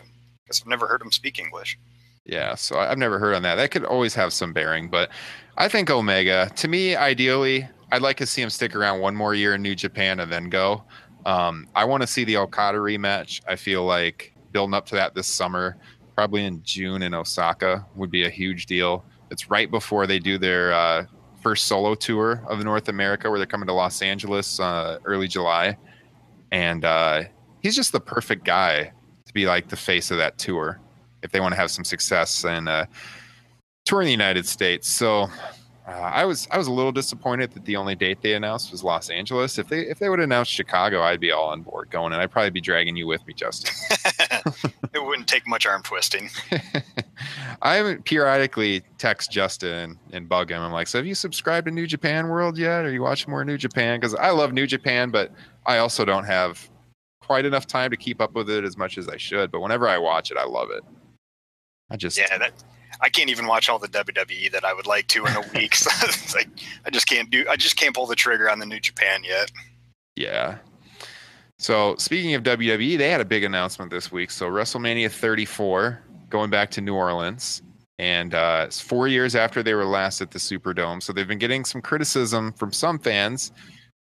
[0.48, 1.78] guess I've never heard him speak English.
[2.26, 3.56] Yeah, so I've never heard on that.
[3.56, 5.12] That could always have some bearing, but
[5.58, 9.34] I think Omega, to me, ideally, I'd like to see him stick around one more
[9.34, 10.84] year in New Japan and then go.
[11.26, 13.40] Um, I want to see the Okada rematch.
[13.48, 15.78] I feel like building up to that this summer,
[16.14, 19.06] probably in June in Osaka, would be a huge deal.
[19.32, 21.06] It's right before they do their uh,
[21.42, 25.78] first solo tour of North America, where they're coming to Los Angeles uh, early July,
[26.52, 27.24] and uh,
[27.62, 28.92] he's just the perfect guy
[29.26, 30.82] to be like the face of that tour
[31.24, 32.68] if they want to have some success and
[33.86, 34.88] tour in the United States.
[34.88, 35.30] So
[35.88, 38.84] uh, I was I was a little disappointed that the only date they announced was
[38.84, 39.60] Los Angeles.
[39.60, 42.32] If they if they would announce Chicago, I'd be all on board going, and I'd
[42.32, 43.74] probably be dragging you with me, Justin.
[44.94, 46.30] it wouldn't take much arm twisting.
[47.62, 50.62] I periodically text Justin and bug him.
[50.62, 52.86] I'm like, so have you subscribed to New Japan World yet?
[52.86, 54.00] Are you watching more New Japan?
[54.00, 55.32] Because I love New Japan, but
[55.66, 56.68] I also don't have
[57.22, 59.52] quite enough time to keep up with it as much as I should.
[59.52, 60.84] But whenever I watch it, I love it.
[61.90, 62.52] I just yeah, that
[63.02, 65.76] I can't even watch all the WWE that I would like to in a week.
[65.76, 66.50] so it's like
[66.86, 67.46] I just can't do.
[67.50, 69.52] I just can't pull the trigger on the New Japan yet.
[70.16, 70.58] Yeah.
[71.58, 74.32] So speaking of WWE, they had a big announcement this week.
[74.32, 77.62] So WrestleMania 34 going back to New Orleans,
[77.98, 81.02] and uh, it's four years after they were last at the Superdome.
[81.02, 83.52] So they've been getting some criticism from some fans,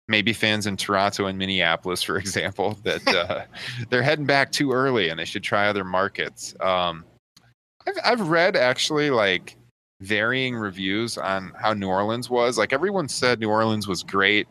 [0.09, 3.45] maybe fans in Toronto and Minneapolis, for example, that uh,
[3.89, 6.55] they're heading back too early and they should try other markets.
[6.61, 7.05] Um,
[7.87, 9.57] I've, I've read actually like
[10.01, 12.59] varying reviews on how New Orleans was.
[12.59, 14.49] Like everyone said New Orleans was great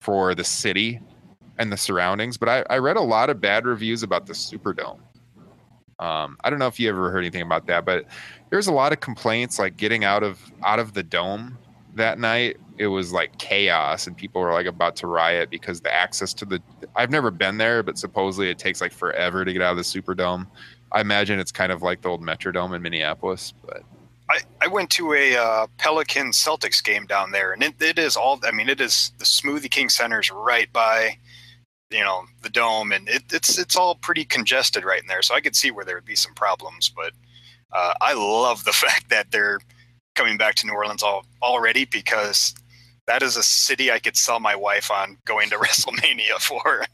[0.00, 1.00] for the city
[1.58, 4.98] and the surroundings, but I, I read a lot of bad reviews about the Superdome.
[5.98, 8.06] Um, I don't know if you ever heard anything about that, but
[8.48, 11.58] there's a lot of complaints like getting out of out of the dome
[11.94, 12.56] that night.
[12.78, 16.46] It was like chaos, and people were like about to riot because the access to
[16.46, 16.62] the.
[16.96, 19.82] I've never been there, but supposedly it takes like forever to get out of the
[19.82, 20.46] Superdome.
[20.92, 23.82] I imagine it's kind of like the old Metrodome in Minneapolis, but
[24.30, 28.16] I, I went to a uh, Pelican Celtics game down there, and it, it is
[28.16, 28.40] all.
[28.44, 31.18] I mean, it is the Smoothie King Center's right by,
[31.90, 35.22] you know, the dome, and it, it's it's all pretty congested right in there.
[35.22, 37.12] So I could see where there would be some problems, but
[37.72, 39.58] uh, I love the fact that they're
[40.14, 42.54] coming back to New Orleans all, already because
[43.06, 46.84] that is a city I could sell my wife on going to WrestleMania for.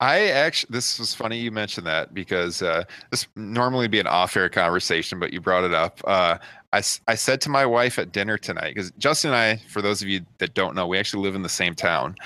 [0.00, 4.48] I actually, this was funny you mentioned that because uh, this normally be an off-air
[4.48, 6.00] conversation, but you brought it up.
[6.06, 6.38] Uh,
[6.72, 10.02] I, I said to my wife at dinner tonight because Justin and I, for those
[10.02, 12.16] of you that don't know, we actually live in the same town,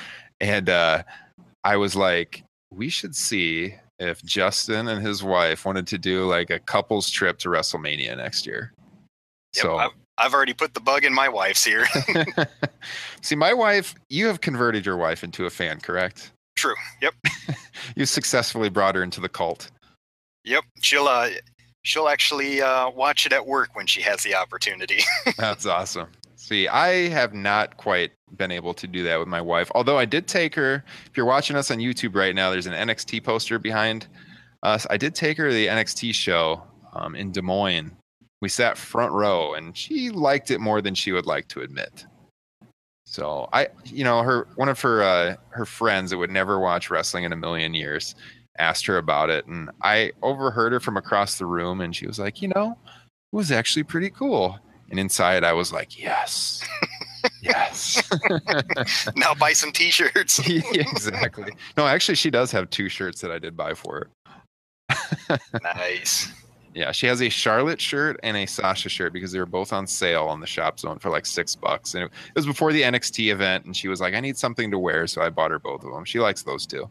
[0.40, 1.02] and uh,
[1.64, 6.50] I was like, we should see if Justin and his wife wanted to do like
[6.50, 8.72] a couples trip to WrestleMania next year.
[9.54, 11.86] Yep, so I've, I've already put the bug in my wife's ear.
[13.22, 16.32] see, my wife, you have converted your wife into a fan, correct?
[16.60, 16.74] True.
[17.00, 17.14] Yep.
[17.96, 19.70] you successfully brought her into the cult.
[20.44, 20.64] Yep.
[20.82, 21.30] She'll uh
[21.84, 25.00] she'll actually uh watch it at work when she has the opportunity.
[25.38, 26.08] That's awesome.
[26.36, 29.70] See, I have not quite been able to do that with my wife.
[29.74, 32.74] Although I did take her, if you're watching us on YouTube right now, there's an
[32.74, 34.06] NXT poster behind
[34.62, 34.86] us.
[34.90, 37.92] I did take her to the NXT show um, in Des Moines.
[38.42, 42.04] We sat front row and she liked it more than she would like to admit.
[43.10, 46.90] So I, you know, her one of her uh, her friends that would never watch
[46.90, 48.14] wrestling in a million years
[48.56, 52.20] asked her about it, and I overheard her from across the room, and she was
[52.20, 54.60] like, you know, it was actually pretty cool.
[54.90, 56.64] And inside, I was like, yes,
[57.42, 58.00] yes.
[59.16, 60.46] now buy some T-shirts.
[60.48, 61.52] yeah, exactly.
[61.76, 64.08] No, actually, she does have two shirts that I did buy for
[64.88, 65.38] her.
[65.64, 66.32] nice.
[66.74, 69.86] Yeah, she has a Charlotte shirt and a Sasha shirt because they were both on
[69.86, 71.94] sale on the shop zone for like six bucks.
[71.94, 74.78] And it was before the NXT event, and she was like, "I need something to
[74.78, 76.04] wear," so I bought her both of them.
[76.04, 76.88] She likes those too.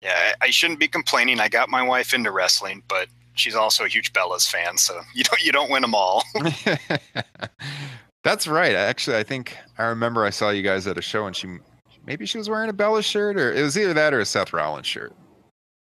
[0.00, 1.40] Yeah, I shouldn't be complaining.
[1.40, 5.24] I got my wife into wrestling, but she's also a huge Bellas fan, so you
[5.24, 6.24] don't you don't win them all.
[8.22, 8.74] That's right.
[8.74, 11.58] Actually, I think I remember I saw you guys at a show, and she
[12.06, 14.54] maybe she was wearing a Bella shirt, or it was either that or a Seth
[14.54, 15.14] Rollins shirt.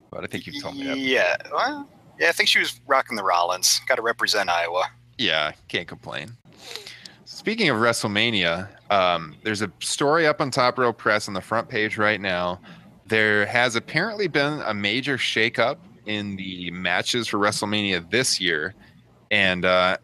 [0.10, 0.98] But I think you've told me that.
[0.98, 1.38] Yeah.
[1.52, 1.90] Well,
[2.24, 3.82] Yeah, I think she was rocking the Rollins.
[3.86, 4.86] Got to represent Iowa.
[5.18, 6.32] Yeah, can't complain.
[7.26, 11.68] Speaking of WrestleMania, um, there's a story up on Top Rope Press on the front
[11.68, 12.62] page right now.
[13.08, 18.74] There has apparently been a major shakeup in the matches for WrestleMania this year.
[19.30, 19.98] And uh,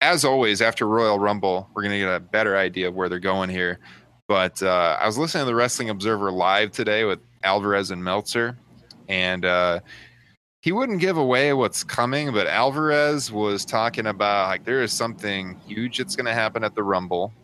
[0.00, 3.18] as always, after Royal Rumble, we're going to get a better idea of where they're
[3.18, 3.80] going here.
[4.28, 8.56] But uh, I was listening to the Wrestling Observer live today with Alvarez and Meltzer,
[9.10, 9.80] and uh,
[10.64, 15.60] he wouldn't give away what's coming, but Alvarez was talking about like there is something
[15.66, 17.34] huge that's going to happen at the Rumble,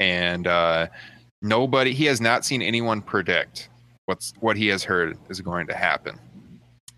[0.00, 0.86] and uh,
[1.42, 3.68] nobody he has not seen anyone predict
[4.06, 6.18] what's what he has heard is going to happen.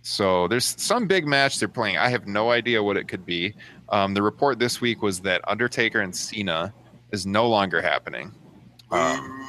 [0.02, 1.96] So there's some big match they're playing.
[1.96, 3.52] I have no idea what it could be.
[3.88, 6.72] Um, the report this week was that Undertaker and Cena
[7.10, 8.32] is no longer happening.
[8.92, 9.48] Um,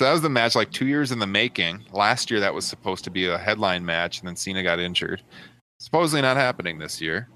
[0.00, 1.84] so that was the match like two years in the making.
[1.92, 5.22] Last year that was supposed to be a headline match, and then Cena got injured.
[5.78, 7.28] Supposedly not happening this year.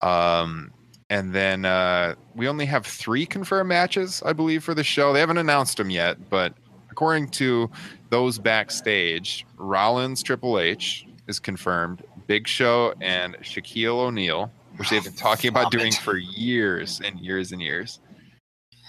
[0.00, 0.70] Um,
[1.10, 5.12] and then uh, we only have three confirmed matches, I believe, for the show.
[5.12, 6.54] They haven't announced them yet, but
[6.92, 7.68] according to
[8.08, 12.04] those backstage, Rollins Triple H is confirmed.
[12.28, 17.50] Big Show and Shaquille O'Neal, which they've been talking about doing for years and years
[17.50, 17.98] and years.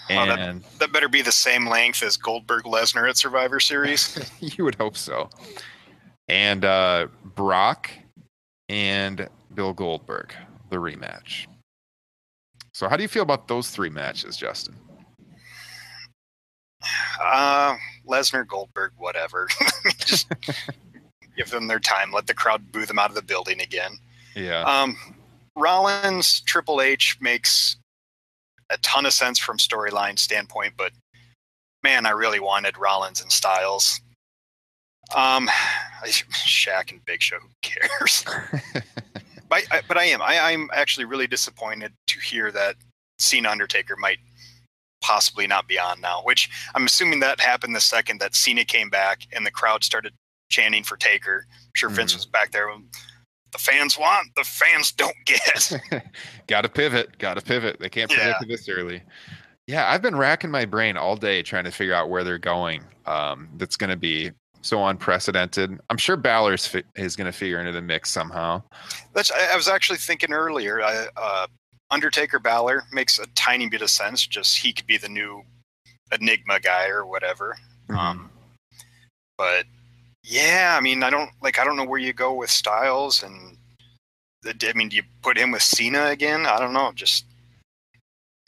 [0.10, 4.20] Wow, that- That better be the same length as Goldberg Lesnar at Survivor Series.
[4.39, 5.30] you would hope so.
[6.28, 7.89] And uh, Brock
[8.70, 10.34] and Bill Goldberg,
[10.70, 11.48] the rematch.
[12.74, 14.76] So, how do you feel about those three matches, Justin?
[17.22, 17.76] uh,
[18.08, 19.48] Lesnar, Goldberg, whatever.
[20.06, 20.32] Just
[21.38, 22.12] give them their time.
[22.12, 23.91] Let the crowd boo them out of the building again.
[24.36, 24.62] Yeah.
[24.63, 24.98] Um,
[25.56, 27.78] Rollins, Triple H makes
[28.69, 30.91] a ton of sense from storyline standpoint, but
[31.84, 33.99] man, I really wanted Rollins and Styles.
[35.15, 35.47] Um,
[36.06, 38.25] Shaq and Big Show, who cares?
[39.49, 40.21] but, I, but I am.
[40.21, 42.75] I, I'm actually really disappointed to hear that
[43.19, 44.17] Cena Undertaker might
[45.01, 48.89] possibly not be on now, which I'm assuming that happened the second that Cena came
[48.89, 50.13] back and the crowd started
[50.49, 51.45] chanting for Taker.
[51.51, 52.17] I'm sure Vince Mhm.
[52.17, 52.71] was back there.
[53.56, 55.72] The fans want, the fans don't get.
[56.48, 57.18] got to pivot.
[57.20, 57.78] Got to pivot.
[57.80, 58.18] They can't Yeah.
[58.18, 59.02] predict it this early.
[59.65, 62.84] Yeah, I've been racking my brain all day trying to figure out where they're going.
[63.06, 65.80] Um, that's going to be so unprecedented.
[65.89, 68.62] I'm sure Balor's fi- is going to figure into the mix somehow.
[69.13, 70.82] That's I, I was actually thinking earlier.
[70.84, 71.48] I, uh,
[71.91, 74.28] Undertaker Balor makes a tiny bit of sense.
[74.28, 75.44] Just he could be the new
[76.12, 77.56] Enigma guy or whatever.
[77.89, 77.98] Mm-hmm.
[77.98, 78.30] Um,
[79.38, 79.63] but
[80.26, 81.60] yeah, I mean, I don't like.
[81.60, 83.58] I don't know where you go with Styles, and
[84.42, 86.48] the, I mean, do you put him with Cena again?
[86.48, 86.92] I don't know.
[86.96, 87.26] Just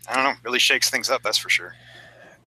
[0.10, 0.34] I don't know.
[0.44, 1.22] Really shakes things up.
[1.22, 1.76] That's for sure.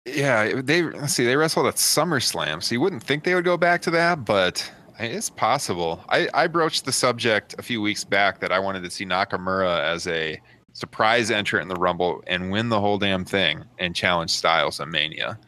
[0.04, 1.24] Yeah, they let's see.
[1.24, 4.70] They wrestled at SummerSlam, so you wouldn't think they would go back to that, but
[4.98, 6.04] it's possible.
[6.10, 9.80] I, I broached the subject a few weeks back that I wanted to see Nakamura
[9.80, 10.38] as a
[10.74, 14.88] surprise entrant in the Rumble and win the whole damn thing and challenge Styles at
[14.88, 15.38] Mania.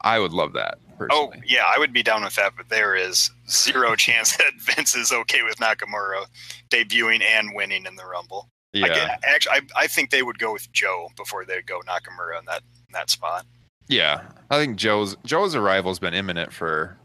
[0.00, 0.78] I would love that
[1.10, 4.94] Oh yeah, I would be down with that, but there is zero chance that Vince
[4.94, 6.26] is okay with Nakamura
[6.70, 8.48] debuting and winning in the Rumble.
[8.72, 12.38] yeah, I actually, I, I think they would go with Joe before they go Nakamura
[12.38, 13.46] in that in that spot.
[13.88, 14.22] yeah.
[14.50, 16.98] I think Joe's Joe's arrival's been imminent for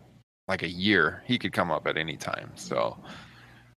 [0.48, 1.24] like a year.
[1.26, 2.52] He could come up at any time.
[2.56, 2.98] So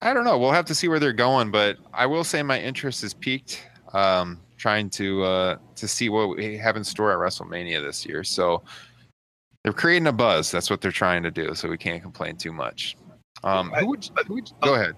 [0.01, 0.39] I don't know.
[0.39, 3.65] We'll have to see where they're going, but I will say my interest is peaked.
[3.93, 8.23] Um, trying to uh, to see what we have in store at WrestleMania this year.
[8.25, 8.63] So
[9.65, 10.51] they're creating a buzz.
[10.51, 11.55] That's what they're trying to do.
[11.55, 12.97] So we can't complain too much.
[13.45, 14.95] Um, who would, who would go ahead?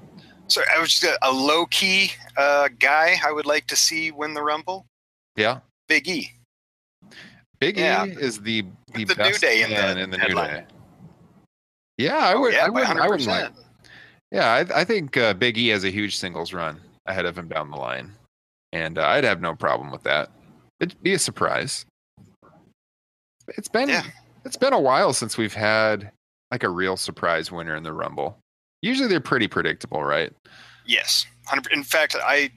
[0.49, 4.11] So I was just a, a low key uh, guy I would like to see
[4.11, 4.87] win the Rumble.
[5.37, 6.33] Yeah, Big E.
[7.61, 8.07] Big Yeah.
[8.07, 10.35] E is the the, The New best Day in the in the New.
[10.35, 10.65] Day.
[11.99, 12.55] Yeah, I would.
[12.55, 12.85] Oh, yeah, I would.
[12.85, 13.53] I would like 100%.
[14.33, 17.49] Yeah, I, I think uh, Big E has a huge singles run ahead of him
[17.49, 18.13] down the line,
[18.73, 20.31] and uh, I'd have no problem with that.
[20.81, 21.85] It'd be a surprise.
[23.49, 24.03] It's been Yeah.
[24.45, 26.11] It's been a while since we've had
[26.51, 28.39] like a real surprise winner in the Rumble.
[28.83, 30.33] Usually they're pretty predictable, right?
[30.87, 31.27] Yes,
[31.73, 32.51] in fact, I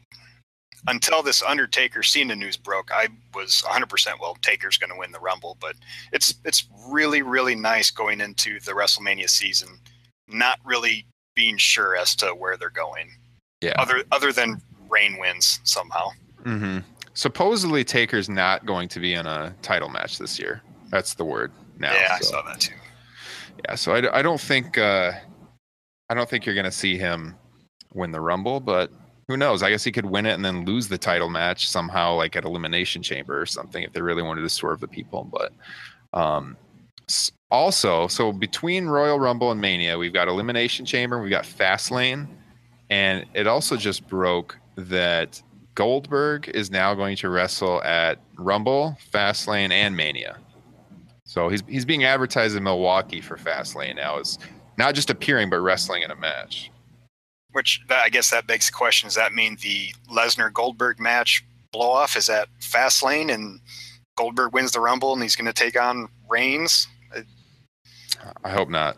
[0.88, 5.20] until this Undertaker Cena news broke, I was 100% well Taker's going to win the
[5.20, 5.76] Rumble, but
[6.12, 9.80] it's it's really really nice going into the WrestleMania season
[10.28, 13.10] not really being sure as to where they're going.
[13.62, 13.74] Yeah.
[13.78, 16.10] Other other than Reigns wins somehow.
[16.44, 16.80] Mm-hmm.
[17.14, 20.62] Supposedly Taker's not going to be in a title match this year.
[20.90, 21.94] That's the word now.
[21.94, 22.76] yeah, I saw that too.
[23.66, 25.12] Yeah, so I, I don't think uh,
[26.10, 27.36] I don't think you're going to see him
[27.94, 28.92] win the Rumble, but
[29.28, 29.64] who knows?
[29.64, 32.44] I guess he could win it and then lose the title match somehow, like at
[32.44, 35.24] Elimination Chamber or something, if they really wanted to swerve the people.
[35.24, 35.54] But
[36.14, 36.58] um,
[37.50, 42.28] also, so between Royal Rumble and Mania, we've got Elimination Chamber, we've got Fastlane,
[42.90, 45.42] And it also just broke that
[45.76, 50.38] Goldberg is now going to wrestle at Rumble, Fastlane, and Mania.
[51.34, 54.38] So he's he's being advertised in Milwaukee for Fastlane now as
[54.78, 56.70] not just appearing but wrestling in a match.
[57.54, 61.44] Which that, I guess that begs the question: Does that mean the Lesnar Goldberg match
[61.72, 63.60] blow off is at Fastlane and
[64.16, 66.88] Goldberg wins the Rumble and he's going to take on Reigns?
[68.44, 68.98] I hope not.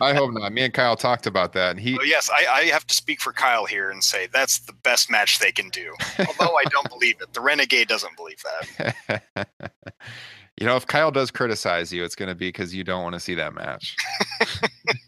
[0.00, 0.52] I hope not.
[0.52, 1.96] Me and Kyle talked about that, and he.
[1.96, 5.12] Oh, yes, I, I have to speak for Kyle here and say that's the best
[5.12, 5.94] match they can do.
[6.18, 9.22] Although I don't believe it, the Renegade doesn't believe that.
[10.62, 13.14] you know, if Kyle does criticize you, it's going to be because you don't want
[13.14, 13.96] to see that match.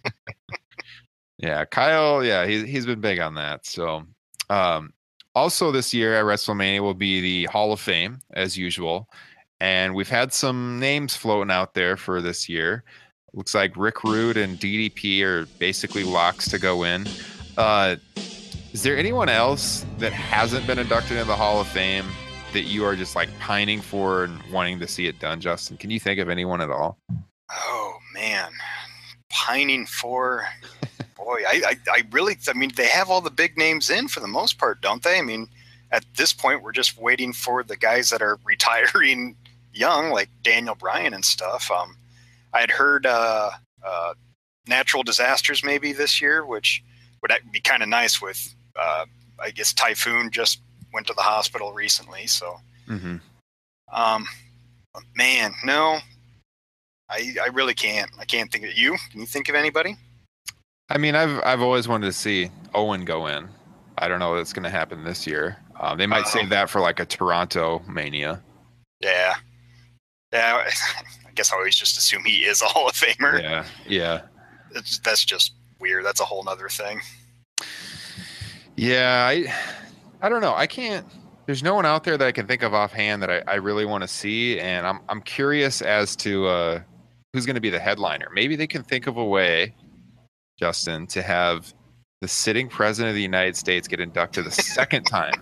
[1.38, 2.24] yeah, Kyle.
[2.24, 3.64] Yeah, he's he's been big on that.
[3.64, 4.02] So,
[4.50, 4.92] um,
[5.32, 9.08] also this year at WrestleMania will be the Hall of Fame as usual,
[9.60, 12.82] and we've had some names floating out there for this year.
[13.32, 17.06] Looks like Rick Rude and DDP are basically locks to go in.
[17.56, 17.94] Uh,
[18.72, 22.06] is there anyone else that hasn't been inducted into the Hall of Fame
[22.54, 25.76] that you are just like pining for and wanting to see it done, Justin?
[25.76, 26.96] Can you think of anyone at all?
[27.52, 28.50] Oh man,
[29.28, 30.46] pining for.
[31.16, 34.20] Boy, I, I, I really, I mean, they have all the big names in for
[34.20, 35.18] the most part, don't they?
[35.18, 35.48] I mean,
[35.90, 39.36] at this point, we're just waiting for the guys that are retiring
[39.72, 41.70] young, like Daniel Bryan and stuff.
[41.70, 41.96] Um,
[42.52, 43.50] I had heard uh,
[43.84, 44.14] uh,
[44.66, 46.82] natural disasters maybe this year, which
[47.22, 48.20] would be kind of nice.
[48.20, 49.06] With uh,
[49.40, 50.60] I guess typhoon just
[50.94, 52.56] went to the hospital recently, so.
[52.88, 53.16] Mm-hmm.
[53.92, 54.26] Um,
[55.14, 55.98] man, no,
[57.10, 58.10] I I really can't.
[58.18, 58.96] I can't think of you.
[59.10, 59.96] Can you think of anybody?
[60.88, 63.48] I mean, I've I've always wanted to see Owen go in.
[63.98, 65.56] I don't know if it's going to happen this year.
[65.78, 68.42] Um, they might save that for like a Toronto Mania.
[69.00, 69.34] Yeah,
[70.32, 70.68] yeah.
[71.26, 73.40] I guess I always just assume he is a Hall of Famer.
[73.40, 74.22] Yeah, yeah.
[74.74, 76.04] It's, that's just weird.
[76.04, 77.00] That's a whole other thing.
[78.76, 79.52] Yeah, I,
[80.24, 80.54] I don't know.
[80.54, 81.06] I can't.
[81.44, 83.84] There's no one out there that I can think of offhand that I, I really
[83.84, 86.80] want to see, and I'm I'm curious as to uh,
[87.34, 88.28] who's going to be the headliner.
[88.32, 89.74] Maybe they can think of a way,
[90.58, 91.74] Justin, to have
[92.22, 95.34] the sitting president of the United States get inducted the second time,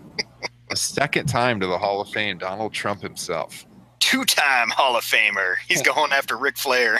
[0.72, 3.64] a second time to the Hall of Fame, Donald Trump himself
[4.00, 5.54] two-time Hall of Famer.
[5.68, 6.98] He's going after Ric Flair.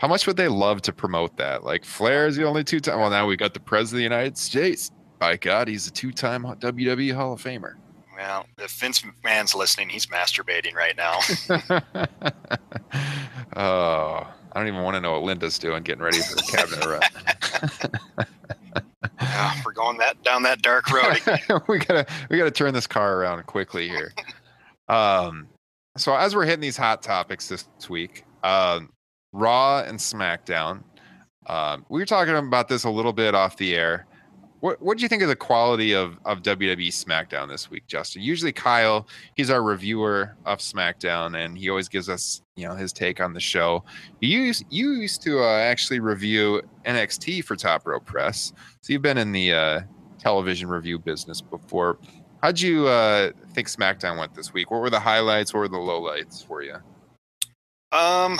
[0.00, 1.62] How much would they love to promote that?
[1.62, 2.98] Like Flair is the only two-time.
[2.98, 4.90] Well, now we got the president of the United States.
[5.22, 7.74] By God, he's a two-time WWE Hall of Famer.
[8.16, 11.20] Well, if Vince McMahon's listening, he's masturbating right now.
[13.56, 16.84] oh, I don't even want to know what Linda's doing, getting ready for the cabinet
[16.84, 17.02] run.
[19.20, 21.20] yeah, we're going that down that dark road.
[21.68, 24.12] we gotta we gotta turn this car around quickly here.
[24.88, 25.46] Um,
[25.96, 28.80] so as we're hitting these hot topics this week, uh,
[29.32, 30.82] Raw and SmackDown.
[31.46, 34.08] Um, we were talking about this a little bit off the air.
[34.62, 38.22] What what do you think of the quality of of WWE SmackDown this week, Justin?
[38.22, 42.92] Usually Kyle, he's our reviewer of SmackDown, and he always gives us you know his
[42.92, 43.82] take on the show.
[44.20, 48.52] You used you used to uh, actually review NXT for Top Rope Press,
[48.82, 49.80] so you've been in the uh,
[50.20, 51.98] television review business before.
[52.40, 54.70] How'd you uh, think SmackDown went this week?
[54.70, 55.52] What were the highlights?
[55.52, 56.76] What were the lowlights for you?
[57.90, 58.38] Um,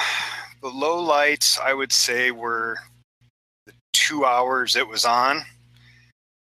[0.62, 2.76] the lowlights I would say were
[3.66, 5.42] the two hours it was on.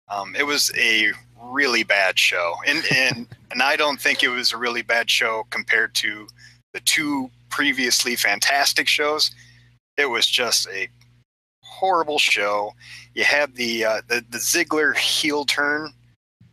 [0.09, 4.51] Um, it was a really bad show, and and and I don't think it was
[4.51, 6.27] a really bad show compared to
[6.73, 9.31] the two previously fantastic shows.
[9.97, 10.87] It was just a
[11.63, 12.73] horrible show.
[13.13, 15.93] You had the uh, the the Ziggler heel turn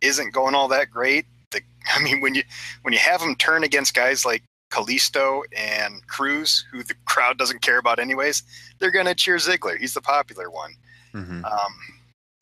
[0.01, 1.25] isn't going all that great.
[1.51, 1.61] The,
[1.95, 2.43] I mean, when you
[2.83, 7.61] when you have them turn against guys like Kalisto and Cruz, who the crowd doesn't
[7.61, 8.43] care about anyways,
[8.79, 9.77] they're going to cheer Ziggler.
[9.77, 10.71] He's the popular one.
[11.13, 11.45] Mm-hmm.
[11.45, 11.96] Um,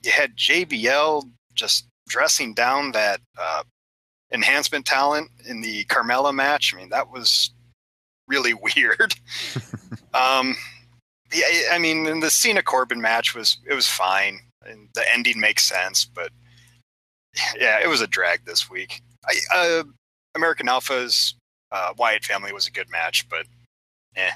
[0.06, 3.64] you had JBL just dressing down that uh,
[4.32, 6.74] enhancement talent in the Carmella match.
[6.74, 7.52] I mean, that was
[8.28, 9.16] really weird.
[10.14, 10.56] um,
[11.34, 15.64] yeah, I mean, the Cena Corbin match was it was fine, and the ending makes
[15.64, 16.32] sense, but
[17.60, 19.02] yeah, it was a drag this week.
[19.26, 19.84] I, uh,
[20.36, 21.34] American Alpha's
[21.72, 23.48] uh, Wyatt family was a good match, but
[24.16, 24.32] eh.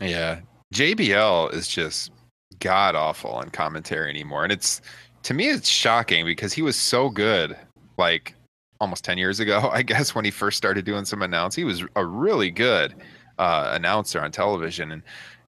[0.00, 0.40] Yeah,
[0.74, 2.10] JBL is just
[2.60, 4.80] god awful on commentary anymore, and it's
[5.22, 7.56] to me it's shocking because he was so good
[7.96, 8.34] like
[8.80, 11.84] almost 10 years ago i guess when he first started doing some announcing he was
[11.96, 12.94] a really good
[13.38, 15.02] uh, announcer on television and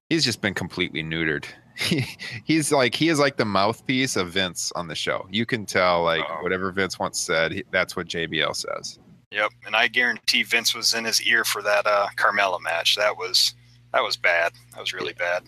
[0.09, 1.45] he's just been completely neutered
[1.77, 2.05] he,
[2.43, 5.27] he's like he is like the mouthpiece of Vince on the show.
[5.31, 6.43] You can tell like oh.
[6.43, 8.99] whatever Vince once said, he, that's what JBL says.
[9.31, 12.95] Yep, and I guarantee Vince was in his ear for that uh, Carmella match.
[12.95, 13.55] That was
[13.93, 14.53] that was bad.
[14.73, 15.43] That was really bad.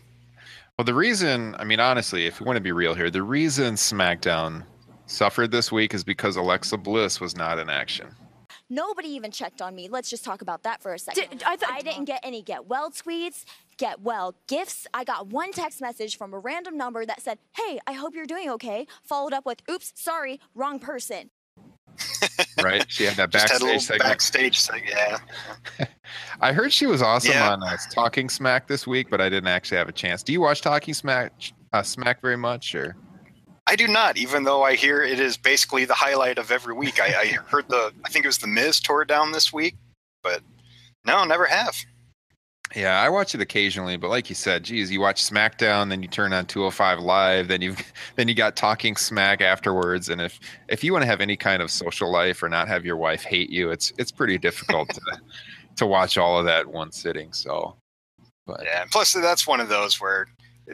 [0.79, 3.75] Well, the reason, I mean, honestly, if we want to be real here, the reason
[3.75, 4.65] SmackDown
[5.05, 8.07] suffered this week is because Alexa Bliss was not in action.
[8.71, 9.87] Nobody even checked on me.
[9.87, 11.29] Let's just talk about that for a second.
[11.29, 13.43] Did- I thought- I didn't get any get well tweets,
[13.77, 14.87] get well gifts.
[14.95, 18.25] I got one text message from a random number that said, Hey, I hope you're
[18.25, 18.87] doing okay.
[19.03, 21.29] Followed up with, Oops, sorry, wrong person.
[22.61, 22.85] Right?
[22.89, 24.03] She had that had backstage little segment.
[24.09, 24.89] backstage segment.
[25.79, 25.85] Yeah.
[26.41, 27.51] I heard she was awesome Yeah.
[27.53, 30.23] on uh, Talking Smack this week, but I didn't actually have a chance.
[30.23, 31.33] Do you watch Talking Smack
[31.73, 32.95] uh, Smack very much, or?
[33.67, 36.99] I do not, even though I hear it is basically the highlight of every week.
[37.01, 39.75] I, I heard the, I think it was the Miz tore down this week,
[40.21, 40.41] but
[41.05, 41.75] no, never have.
[42.75, 46.09] Yeah, I watch it occasionally, but like you said, geez, you watch SmackDown, then you
[46.09, 47.79] turn on 205 Live, then you've
[48.15, 51.61] then you got Talking Smack afterwards, and if if you want to have any kind
[51.61, 55.01] of social life or not have your wife hate you, it's it's pretty difficult to
[55.75, 57.31] to watch all of that one sitting.
[57.33, 57.75] So,
[58.45, 58.85] but Yeah.
[58.91, 60.27] Plus, that's one of those where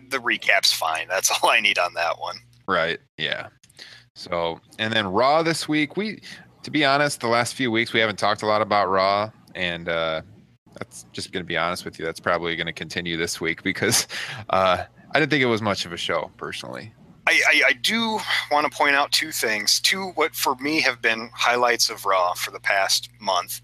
[0.09, 1.07] the recap's fine.
[1.07, 2.37] That's all I need on that one.
[2.67, 2.99] Right.
[3.17, 3.47] Yeah.
[4.15, 6.21] So, and then Raw this week, we,
[6.63, 9.87] to be honest, the last few weeks we haven't talked a lot about Raw, and
[9.87, 10.21] uh,
[10.73, 12.05] that's just going to be honest with you.
[12.05, 14.07] That's probably going to continue this week because
[14.49, 16.93] uh, I didn't think it was much of a show personally.
[17.27, 18.19] I, I, I do
[18.51, 19.79] want to point out two things.
[19.79, 23.61] Two, what for me have been highlights of Raw for the past month.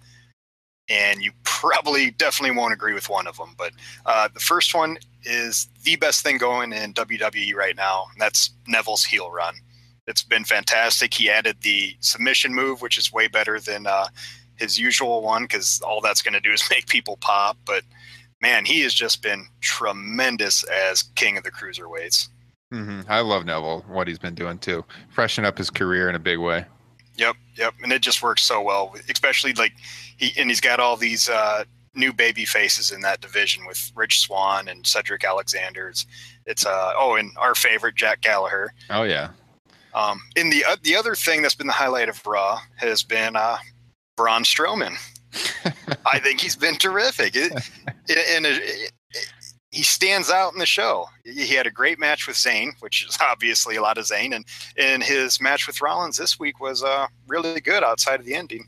[0.87, 3.55] And you probably definitely won't agree with one of them.
[3.57, 3.71] But
[4.05, 8.05] uh, the first one is the best thing going in WWE right now.
[8.11, 9.55] And that's Neville's heel run.
[10.05, 11.11] It's been fantastic.
[11.11, 14.09] He added the submission move, which is way better than uh,
[14.57, 17.57] his usual one because all that's going to do is make people pop.
[17.65, 17.83] But
[18.41, 22.29] man, he has just been tremendous as king of the cruiserweights.
[22.71, 26.19] hmm I love Neville, what he's been doing too, freshen up his career in a
[26.19, 26.65] big way.
[27.17, 29.71] Yep, yep, and it just works so well, especially like
[30.17, 34.19] he and he's got all these uh, new baby faces in that division with Rich
[34.19, 35.87] Swann and Cedric Alexander.
[35.87, 36.05] It's,
[36.45, 38.73] it's uh oh, and our favorite Jack Gallagher.
[38.89, 39.29] Oh yeah,
[39.93, 43.37] Um, in the uh, the other thing that's been the highlight of Raw has been
[43.37, 43.57] uh,
[44.15, 44.95] Braun Strowman.
[46.11, 47.35] I think he's been terrific.
[47.35, 47.51] It,
[48.07, 48.91] it, and it, it,
[49.71, 51.07] he stands out in the show.
[51.25, 54.45] He had a great match with Zayn, which is obviously a lot of Zayn, and
[54.77, 58.67] and his match with Rollins this week was uh, really good outside of the ending.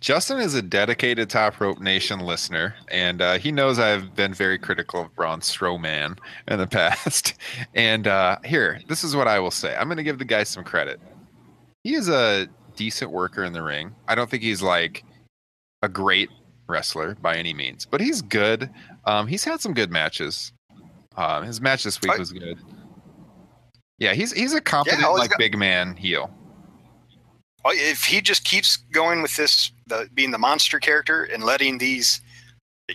[0.00, 4.58] Justin is a dedicated Top Rope Nation listener, and uh, he knows I've been very
[4.58, 7.34] critical of Braun Strowman in the past.
[7.74, 10.44] And uh, here, this is what I will say: I'm going to give the guy
[10.44, 11.00] some credit.
[11.82, 12.48] He is a
[12.78, 13.94] decent worker in the ring.
[14.06, 15.04] I don't think he's like
[15.82, 16.30] a great
[16.68, 18.70] wrestler by any means, but he's good.
[19.04, 20.52] Um, he's had some good matches.
[21.16, 22.58] Um, his match this week I- was good.
[23.98, 26.30] Yeah, he's he's a competent he's like got- big man heel.
[27.64, 31.78] Oh, If he just keeps going with this, the, being the monster character and letting
[31.78, 32.20] these,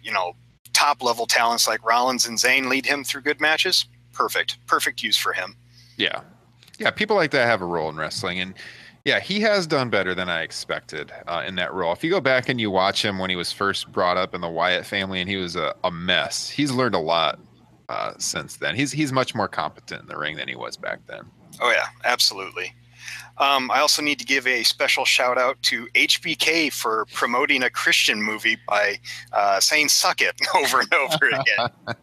[0.02, 0.34] you know,
[0.72, 5.18] top level talents like Rollins and Zayn lead him through good matches, perfect, perfect use
[5.18, 5.58] for him.
[5.98, 6.22] Yeah.
[6.80, 8.40] Yeah, people like that have a role in wrestling.
[8.40, 8.54] And
[9.06, 11.92] yeah, he has done better than I expected uh, in that role.
[11.92, 14.42] If you go back and you watch him when he was first brought up in
[14.42, 17.40] the Wyatt family and he was a, a mess, he's learned a lot
[17.90, 18.76] uh, since then.
[18.76, 21.24] He's, he's much more competent in the ring than he was back then.
[21.62, 22.74] Oh yeah, absolutely.
[23.38, 27.70] Um, I also need to give a special shout out to HBK for promoting a
[27.70, 29.00] Christian movie by
[29.32, 31.70] uh, saying "suck it" over and over again.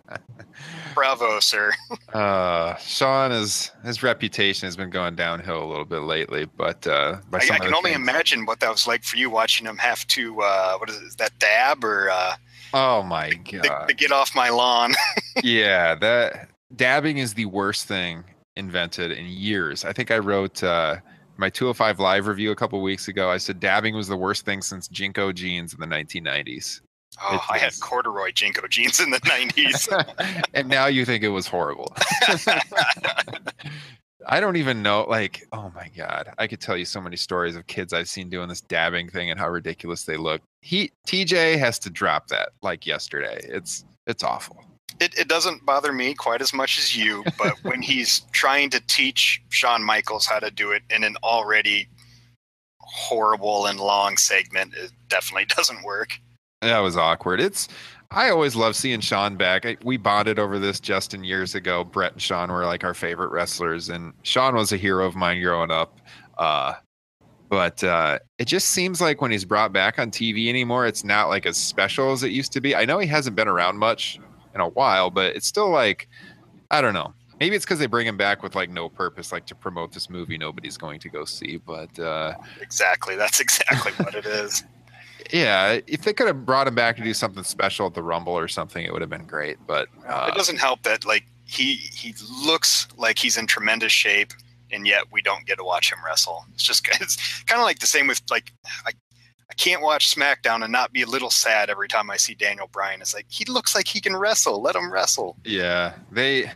[0.95, 1.72] Bravo, sir.
[2.12, 7.18] Uh, Shawn is his reputation has been going downhill a little bit lately, but uh,
[7.32, 10.05] I, I can only things- imagine what that was like for you watching him have
[10.09, 12.34] to uh, what is it, is that dab or uh,
[12.74, 13.86] Oh my god!
[13.88, 14.95] the get off my lawn.
[15.45, 18.24] yeah, that dabbing is the worst thing
[18.57, 19.84] invented in years.
[19.84, 20.97] I think I wrote uh,
[21.36, 23.30] my 205 live review a couple weeks ago.
[23.30, 26.80] I said dabbing was the worst thing since JNCO jeans in the 1990s.
[27.23, 29.89] Oh, It I had corduroy JNCO jeans in the nineties.
[30.55, 31.95] and now you think it was horrible.
[34.29, 35.07] I don't even know.
[35.09, 38.29] Like, oh my god, I could tell you so many stories of kids I've seen
[38.31, 40.41] doing this dabbing thing and how ridiculous they look.
[40.62, 43.41] He TJ has to drop that like yesterday.
[43.45, 44.62] It's it's awful.
[45.01, 48.81] it, it doesn't bother me quite as much as you, but when he's trying to
[48.89, 51.89] teach Shawn Michaels how to do it in an already
[52.79, 56.11] horrible and long segment, it definitely doesn't work.
[56.62, 57.40] That was awkward.
[57.40, 57.68] It's
[58.11, 59.64] I always love seeing Shawn back.
[59.64, 61.84] I, we bonded over this Justin years ago.
[61.84, 65.40] Bret and Shawn were like our favorite wrestlers, and Shawn was a hero of mine
[65.40, 66.00] growing up.
[66.36, 66.74] Uh,
[67.48, 71.28] but uh, it just seems like when he's brought back on TV anymore, it's not
[71.28, 72.74] like as special as it used to be.
[72.74, 74.18] I know he hasn't been around much
[74.54, 76.08] in a while, but it's still like
[76.70, 77.14] I don't know.
[77.38, 80.11] Maybe it's because they bring him back with like no purpose, like to promote this
[80.11, 81.56] movie nobody's going to go see.
[81.56, 83.16] But uh, Exactly.
[83.16, 84.64] That's exactly what it is.
[85.33, 88.33] Yeah, if they could have brought him back to do something special at the Rumble
[88.33, 89.59] or something, it would have been great.
[89.66, 92.14] But uh, it doesn't help that like he he
[92.45, 94.33] looks like he's in tremendous shape,
[94.71, 96.45] and yet we don't get to watch him wrestle.
[96.55, 98.53] It's just it's kind of like the same with like
[98.87, 98.93] I,
[99.51, 102.68] I can't watch SmackDown and not be a little sad every time I see Daniel
[102.68, 103.01] Bryan.
[103.01, 104.62] It's like he looks like he can wrestle.
[104.62, 105.37] Let him wrestle.
[105.45, 106.51] Yeah, they.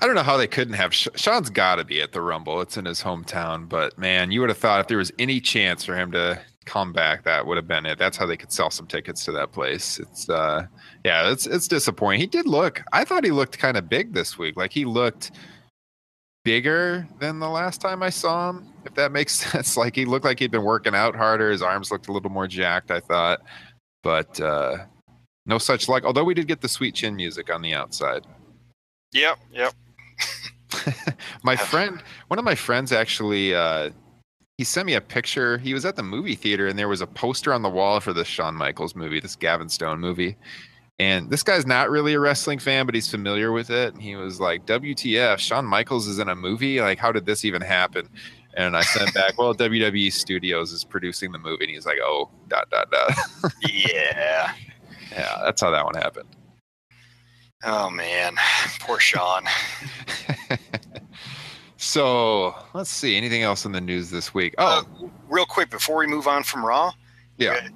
[0.00, 0.94] I don't know how they couldn't have.
[0.94, 2.60] Shawn's got to be at the Rumble.
[2.60, 5.84] It's in his hometown, but man, you would have thought if there was any chance
[5.84, 7.98] for him to come back, that would have been it.
[7.98, 9.98] That's how they could sell some tickets to that place.
[9.98, 10.66] It's uh,
[11.04, 12.20] yeah, it's it's disappointing.
[12.20, 12.82] He did look.
[12.92, 14.56] I thought he looked kind of big this week.
[14.56, 15.32] Like he looked
[16.44, 18.68] bigger than the last time I saw him.
[18.84, 19.76] If that makes sense.
[19.76, 21.50] Like he looked like he'd been working out harder.
[21.50, 22.90] His arms looked a little more jacked.
[22.90, 23.40] I thought,
[24.02, 24.78] but uh,
[25.46, 26.04] no such luck.
[26.04, 28.26] Although we did get the sweet chin music on the outside.
[29.12, 29.38] Yep.
[29.52, 29.74] Yep.
[31.42, 33.90] my friend, one of my friends actually, uh,
[34.58, 35.56] he sent me a picture.
[35.56, 38.12] He was at the movie theater and there was a poster on the wall for
[38.12, 40.36] the Shawn Michaels movie, this Gavin Stone movie.
[40.98, 43.94] And this guy's not really a wrestling fan, but he's familiar with it.
[43.94, 46.80] And he was like, WTF, Shawn Michaels is in a movie?
[46.80, 48.08] Like, how did this even happen?
[48.54, 51.66] And I sent back, well, WWE Studios is producing the movie.
[51.66, 53.12] And he's like, oh, dot, dot, dot.
[53.72, 54.52] yeah.
[55.12, 56.28] Yeah, that's how that one happened.
[57.62, 58.34] Oh, man.
[58.80, 59.44] Poor Shawn.
[61.88, 63.16] so let's see.
[63.16, 64.54] Anything else in the news this week?
[64.58, 66.92] Oh, uh, real quick before we move on from Raw.
[67.38, 67.68] Yeah.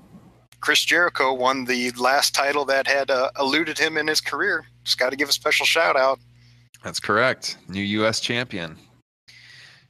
[0.61, 4.67] Chris Jericho won the last title that had uh, eluded him in his career.
[4.85, 6.21] Just got to give a special shout out.
[6.85, 7.57] That's correct.
[7.69, 8.21] New U.S.
[8.21, 8.77] champion.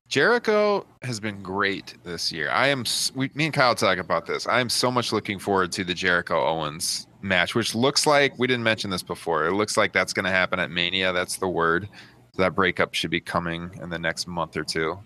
[0.09, 2.51] Jericho has been great this year.
[2.51, 2.85] I am.
[3.15, 4.47] We, me and Kyle talk about this.
[4.47, 8.47] I am so much looking forward to the Jericho Owens match, which looks like we
[8.47, 9.47] didn't mention this before.
[9.47, 11.13] It looks like that's going to happen at Mania.
[11.13, 11.89] That's the word.
[12.35, 14.99] So that breakup should be coming in the next month or two.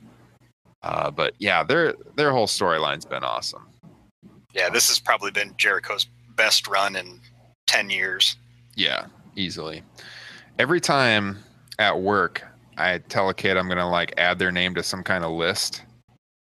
[0.83, 3.67] Uh, but yeah, their their whole storyline's been awesome.
[4.55, 6.07] Yeah, this has probably been Jericho's
[6.37, 7.21] best run in
[7.67, 8.37] 10 years.
[8.75, 9.83] Yeah, easily.
[10.59, 11.39] Every time
[11.79, 12.47] at work,
[12.79, 15.33] I tell a kid I'm going to like add their name to some kind of
[15.33, 15.83] list.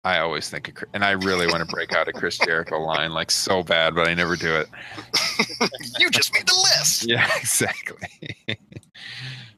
[0.04, 3.12] I always think, of, and I really want to break out a Chris Jericho line
[3.12, 4.70] like so bad, but I never do it.
[6.00, 7.06] you just made the list.
[7.08, 8.38] Yeah, exactly.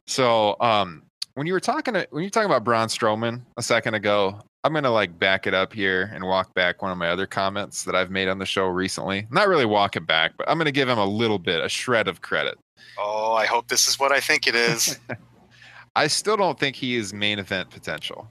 [0.07, 1.03] so, um,
[1.39, 4.41] when you were talking to, when you were talking about Braun Strowman a second ago,
[4.65, 7.85] I'm gonna like back it up here and walk back one of my other comments
[7.85, 9.25] that I've made on the show recently.
[9.31, 12.09] Not really walk it back, but I'm gonna give him a little bit, a shred
[12.09, 12.59] of credit.
[12.97, 14.99] Oh, I hope this is what I think it is.
[15.95, 18.29] I still don't think he is main event potential,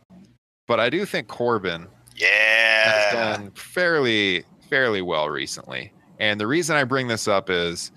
[0.66, 5.94] but I do think Corbin yeah has done fairly fairly well recently.
[6.18, 7.90] And the reason I bring this up is,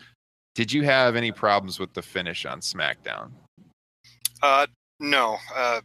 [0.55, 3.31] did you have any problems with the finish on SmackDown?
[4.41, 4.67] Uh,
[5.01, 5.37] no.
[5.55, 5.81] Uh,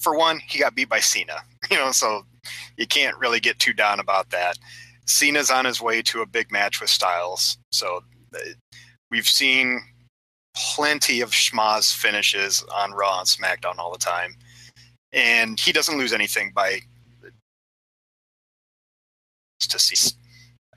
[0.00, 1.36] for one, he got beat by Cena,
[1.70, 2.22] you know, so
[2.76, 4.58] you can't really get too down about that.
[5.06, 8.00] Cena's on his way to a big match with Styles, so
[8.34, 8.38] uh,
[9.10, 9.80] we've seen
[10.56, 14.34] plenty of schmoz finishes on Raw and SmackDown all the time,
[15.12, 16.80] and he doesn't lose anything by
[19.60, 20.14] to see.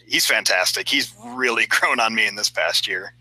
[0.06, 0.88] He's fantastic.
[0.88, 3.14] He's really grown on me in this past year.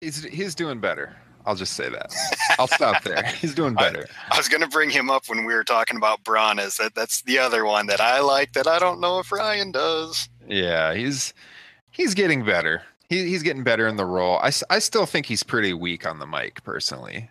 [0.00, 1.16] He's he's doing better.
[1.46, 2.12] I'll just say that.
[2.58, 3.22] I'll stop there.
[3.40, 4.08] He's doing better.
[4.30, 6.58] I, I was going to bring him up when we were talking about Braun.
[6.58, 9.70] Is that that's the other one that I like that I don't know if Ryan
[9.70, 10.28] does.
[10.48, 11.32] Yeah, he's
[11.90, 12.82] he's getting better.
[13.08, 14.38] He, he's getting better in the role.
[14.38, 17.30] I, I still think he's pretty weak on the mic, personally.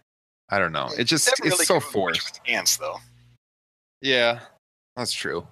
[0.50, 0.90] I don't know.
[0.98, 2.42] It just really it's so forced.
[2.46, 3.00] Chance though.
[4.02, 4.40] Yeah,
[4.96, 5.46] that's true.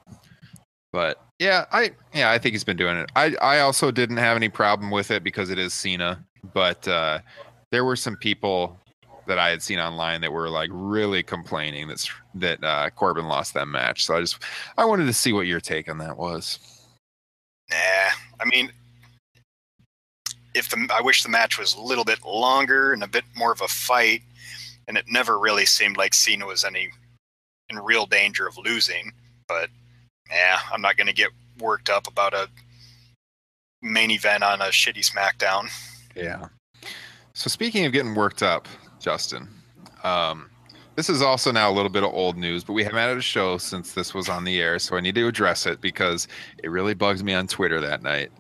[0.94, 3.10] But yeah, I yeah I think he's been doing it.
[3.16, 7.20] I I also didn't have any problem with it because it is Cena, but uh,
[7.74, 8.80] there were some people
[9.26, 13.56] that I had seen online that were like really complaining that that uh, Corbin lost
[13.56, 14.06] that match.
[14.06, 14.38] So I just
[14.78, 16.60] I wanted to see what your take on that was.
[17.72, 18.72] Nah, I mean,
[20.54, 23.52] if the I wish the match was a little bit longer and a bit more
[23.52, 24.22] of a fight,
[24.88, 26.90] and it never really seemed like Cena was any
[27.70, 29.12] in real danger of losing.
[29.48, 29.72] But
[30.30, 32.48] yeah, I'm not going to get worked up about a
[33.82, 35.72] main event on a shitty SmackDown.
[36.16, 36.50] Yeah.
[37.36, 38.68] So speaking of getting worked up,
[39.00, 39.50] Justin,
[40.04, 40.52] um,
[40.96, 43.22] this is also now a little bit of old news, but we haven't had a
[43.22, 46.28] show since this was on the air, so I need to address it because
[46.64, 48.32] it really bugs me on Twitter that night.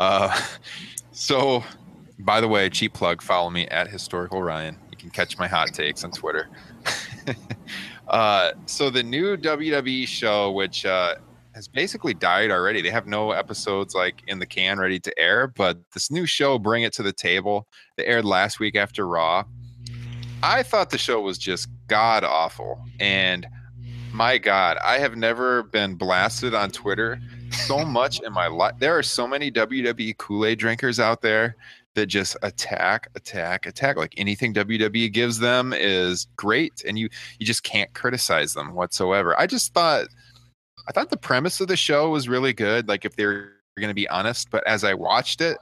[0.00, 0.36] Uh,
[1.12, 1.62] so,
[2.18, 4.76] by the way, cheap plug, follow me at historical Ryan.
[4.90, 6.48] You can catch my hot takes on Twitter.
[8.08, 11.14] uh, so the new WWE show, which uh,
[11.60, 12.80] has basically died already.
[12.80, 16.58] They have no episodes like in the can ready to air, but this new show,
[16.58, 19.44] Bring It to the Table, that aired last week after Raw.
[20.42, 22.82] I thought the show was just god awful.
[22.98, 23.46] And
[24.10, 28.76] my God, I have never been blasted on Twitter so much in my life.
[28.78, 31.56] There are so many WWE Kool Aid drinkers out there
[31.94, 33.98] that just attack, attack, attack.
[33.98, 39.38] Like anything WWE gives them is great, and you you just can't criticize them whatsoever.
[39.38, 40.06] I just thought
[40.88, 42.88] I thought the premise of the show was really good.
[42.88, 45.58] Like if they're going to be honest, but as I watched it,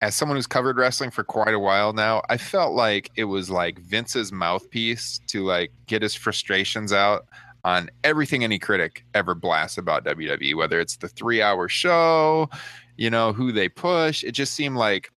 [0.00, 3.50] as someone who's covered wrestling for quite a while now, I felt like it was
[3.50, 7.26] like Vince's mouthpiece to like get his frustrations out
[7.64, 12.48] on everything any critic ever blasts about WWE, whether it's the three hour show,
[12.96, 14.22] you know, who they push.
[14.22, 15.10] It just seemed like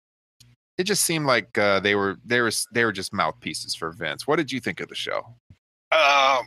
[0.77, 4.25] it just seemed like uh, they were they were they were just mouthpieces for Vince.
[4.25, 5.35] What did you think of the show?
[5.91, 6.41] Uh,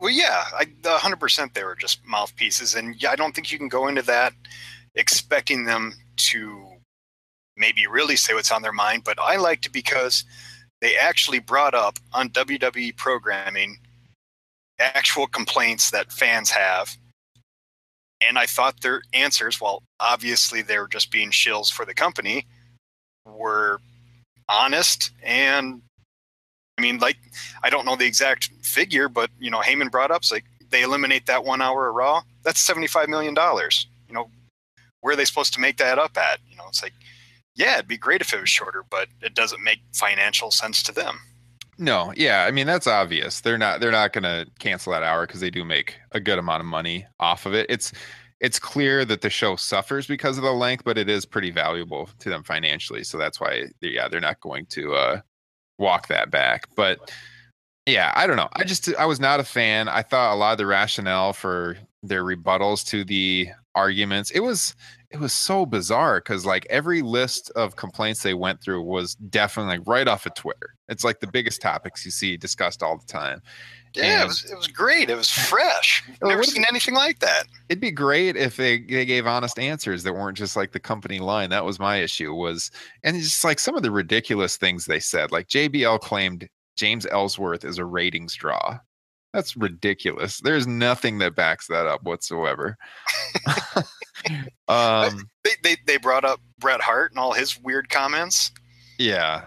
[0.00, 3.88] well, yeah, I, 100% they were just mouthpieces, and I don't think you can go
[3.88, 4.32] into that
[4.94, 6.64] expecting them to
[7.56, 9.02] maybe really say what's on their mind.
[9.04, 10.24] But I liked it because
[10.80, 13.78] they actually brought up on WWE programming
[14.78, 16.96] actual complaints that fans have.
[18.20, 22.46] And I thought their answers, well, obviously they were just being shills for the company,
[23.26, 23.80] were
[24.48, 25.82] honest and
[26.78, 27.16] I mean, like,
[27.62, 31.26] I don't know the exact figure, but you know, Heyman brought up like they eliminate
[31.26, 32.22] that one hour of Raw.
[32.42, 33.86] That's seventy five million dollars.
[34.08, 34.28] You know,
[35.00, 36.40] where are they supposed to make that up at?
[36.50, 36.94] You know, it's like,
[37.54, 40.92] yeah, it'd be great if it was shorter, but it doesn't make financial sense to
[40.92, 41.20] them.
[41.78, 43.40] No, yeah, I mean that's obvious.
[43.40, 46.38] They're not they're not going to cancel that hour because they do make a good
[46.38, 47.66] amount of money off of it.
[47.68, 47.92] It's
[48.40, 52.10] it's clear that the show suffers because of the length, but it is pretty valuable
[52.18, 53.02] to them financially.
[53.02, 55.20] So that's why, yeah, they're not going to uh,
[55.78, 56.66] walk that back.
[56.76, 57.12] But
[57.86, 58.48] yeah, I don't know.
[58.54, 59.88] I just I was not a fan.
[59.88, 64.76] I thought a lot of the rationale for their rebuttals to the arguments it was
[65.10, 69.78] it was so bizarre because like every list of complaints they went through was definitely
[69.78, 70.74] like right off of Twitter.
[70.88, 73.40] It's like the biggest topics you see discussed all the time.
[73.94, 75.08] Yeah, and, it was it was great.
[75.08, 76.02] It was fresh.
[76.08, 77.44] I've never seen anything like that.
[77.68, 81.20] It'd be great if they, they gave honest answers that weren't just like the company
[81.20, 81.50] line.
[81.50, 82.70] That was my issue was
[83.04, 85.30] and just like some of the ridiculous things they said.
[85.30, 88.78] Like JBL claimed James Ellsworth is a ratings draw.
[89.32, 90.38] That's ridiculous.
[90.38, 92.76] There's nothing that backs that up whatsoever.
[94.68, 98.52] um, they, they they brought up Bret Hart and all his weird comments.
[98.98, 99.44] Yeah,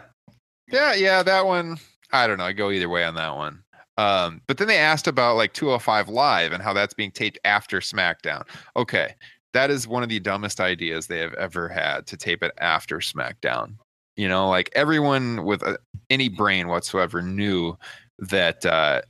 [0.70, 1.24] yeah, yeah.
[1.24, 1.78] That one,
[2.12, 2.44] I don't know.
[2.44, 3.64] I go either way on that one.
[3.98, 7.80] Um, but then they asked about like 205 Live and how that's being taped after
[7.80, 8.44] SmackDown.
[8.76, 9.16] Okay,
[9.54, 13.00] that is one of the dumbest ideas they have ever had to tape it after
[13.00, 13.76] SmackDown.
[14.16, 15.78] You know, like everyone with a,
[16.10, 17.78] any brain whatsoever knew
[18.20, 19.02] that uh,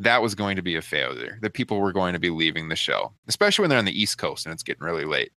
[0.00, 2.76] that was going to be a failure, that people were going to be leaving the
[2.76, 5.32] show, especially when they're on the East Coast and it's getting really late.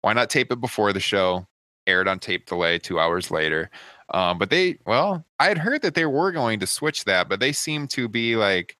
[0.00, 1.46] Why not tape it before the show,
[1.86, 3.70] aired on tape delay two hours later?
[4.10, 7.40] Um, but they, well, I had heard that they were going to switch that, but
[7.40, 8.76] they seem to be like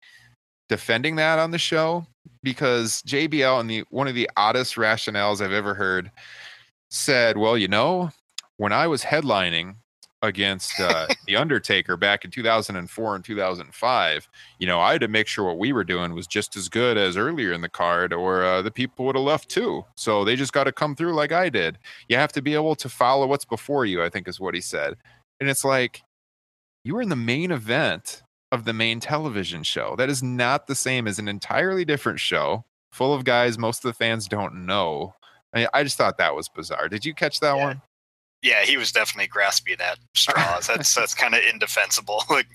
[0.68, 2.06] defending that on the show
[2.42, 6.10] because JBL and the one of the oddest rationales I've ever heard
[6.90, 8.10] said, well, you know,
[8.56, 9.76] when I was headlining
[10.22, 15.26] against uh, the Undertaker back in 2004 and 2005, you know, I had to make
[15.26, 18.44] sure what we were doing was just as good as earlier in the card, or
[18.44, 19.84] uh, the people would have left too.
[19.94, 21.78] So they just got to come through like I did.
[22.08, 24.02] You have to be able to follow what's before you.
[24.02, 24.96] I think is what he said,
[25.40, 26.02] and it's like
[26.84, 29.94] you were in the main event of the main television show.
[29.96, 33.90] That is not the same as an entirely different show full of guys most of
[33.90, 35.14] the fans don't know.
[35.54, 36.88] I, I just thought that was bizarre.
[36.88, 37.64] Did you catch that yeah.
[37.64, 37.82] one?
[38.42, 40.66] yeah, he was definitely grasping at straws.
[40.68, 42.24] That's that's kind of indefensible.
[42.30, 42.46] Like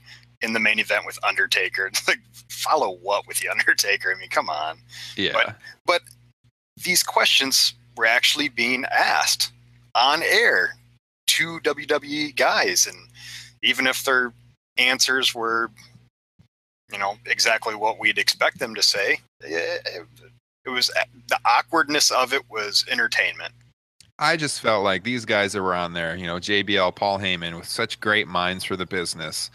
[0.42, 2.20] in the main event with Undertaker, like
[2.50, 4.14] follow what with the Undertaker?
[4.14, 4.78] I mean, come on.
[5.16, 5.32] Yeah.
[5.34, 5.56] But
[5.86, 6.02] but
[6.84, 9.52] these questions were actually being asked
[9.96, 10.76] on air
[11.38, 12.98] to WWE guys, and
[13.62, 14.34] even if their
[14.78, 15.70] answers were,
[16.92, 20.06] you know, exactly what we'd expect them to say, it,
[20.66, 20.88] it was
[21.28, 23.54] the awkwardness of it was entertainment.
[24.20, 27.58] I just felt like these guys that were on there, you know, JBL, Paul Heyman,
[27.58, 29.50] with such great minds for the business,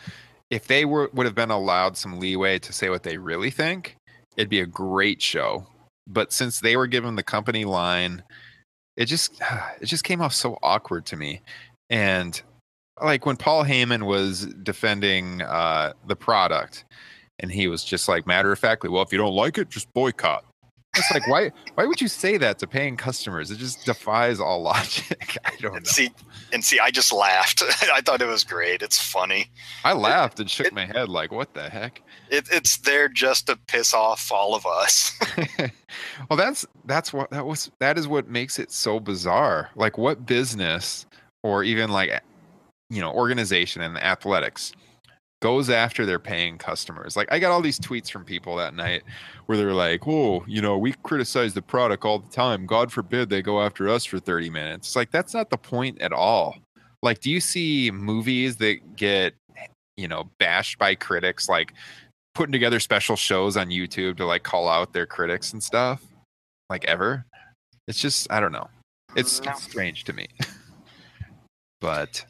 [0.51, 3.97] if they were would have been allowed some leeway to say what they really think,
[4.37, 5.67] it'd be a great show.
[6.07, 8.23] But since they were given the company line,
[8.97, 9.41] it just
[9.81, 11.41] it just came off so awkward to me.
[11.91, 12.41] And
[13.03, 16.85] like when Paul Heyman was defending uh, the product,
[17.41, 19.93] and he was just like matter of factly, well, if you don't like it, just
[19.95, 20.45] boycott.
[20.97, 23.51] It's like why why would you say that to paying customers?
[23.51, 25.37] It just defies all logic.
[25.45, 25.81] I don't know.
[25.85, 26.11] See
[26.53, 27.63] and see, I just laughed.
[27.93, 28.83] I thought it was great.
[28.83, 29.47] It's funny.
[29.85, 32.03] I laughed and shook it, my head like, what the heck?
[32.31, 35.13] It, it's there just to piss off all of us.
[36.29, 37.71] well, that's that's what that was.
[37.79, 39.71] That is what makes it so bizarre.
[39.77, 41.07] Like, what business
[41.43, 42.23] or even like
[42.91, 44.73] you know organization in athletics
[45.41, 47.17] goes after their paying customers.
[47.17, 49.03] Like I got all these tweets from people that night
[49.47, 52.67] where they're like, "Oh, you know, we criticize the product all the time.
[52.67, 56.01] God forbid they go after us for 30 minutes." It's like that's not the point
[56.01, 56.57] at all.
[57.03, 59.35] Like do you see movies that get
[59.97, 61.75] you know, bashed by critics like
[62.35, 66.03] putting together special shows on YouTube to like call out their critics and stuff?
[66.71, 67.25] Like ever?
[67.89, 68.69] It's just I don't know.
[69.17, 69.51] It's, No.
[69.51, 70.27] it's strange to me.
[71.81, 72.25] but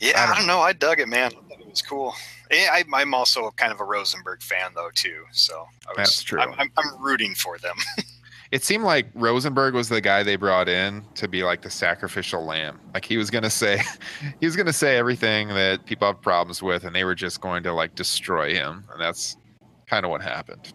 [0.00, 0.60] Yeah, I I don't don't, know.
[0.60, 1.32] I dug it, man.
[1.32, 2.14] I thought it was cool.
[2.50, 5.24] I, I'm also kind of a Rosenberg fan, though, too.
[5.32, 5.54] So
[5.86, 6.40] I was, That's true.
[6.40, 7.76] I'm, I'm, I'm rooting for them.
[8.52, 12.44] it seemed like Rosenberg was the guy they brought in to be like the sacrificial
[12.44, 12.80] lamb.
[12.94, 13.82] Like he was gonna say,
[14.40, 17.62] he was gonna say everything that people have problems with, and they were just going
[17.64, 19.36] to like destroy him, and that's
[19.86, 20.72] kind of what happened.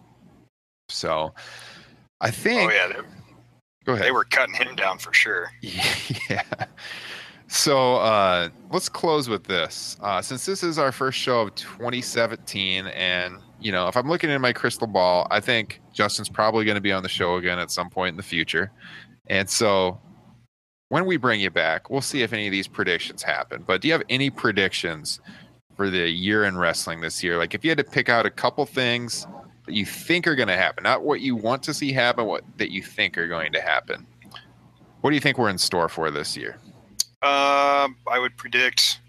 [0.88, 1.34] So,
[2.20, 2.70] I oh, think.
[2.70, 3.00] oh yeah, they,
[3.84, 4.06] Go ahead.
[4.06, 5.50] they were cutting him down for sure.
[5.60, 6.42] yeah.
[7.46, 9.96] So uh, let's close with this.
[10.00, 14.30] Uh, since this is our first show of 2017, and you know, if I'm looking
[14.30, 17.58] in my crystal ball, I think Justin's probably going to be on the show again
[17.58, 18.70] at some point in the future.
[19.26, 19.98] And so
[20.88, 23.64] when we bring you back, we'll see if any of these predictions happen.
[23.66, 25.20] But do you have any predictions
[25.76, 27.38] for the year in wrestling this year?
[27.38, 29.26] Like if you had to pick out a couple things
[29.66, 32.44] that you think are going to happen, not what you want to see happen, what
[32.58, 34.06] that you think are going to happen.
[35.00, 36.58] What do you think we're in store for this year?
[37.24, 39.00] Uh, I would predict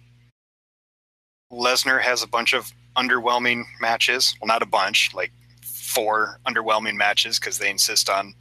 [1.51, 4.35] Lesnar has a bunch of underwhelming matches.
[4.39, 8.33] Well, not a bunch, like four underwhelming matches because they insist on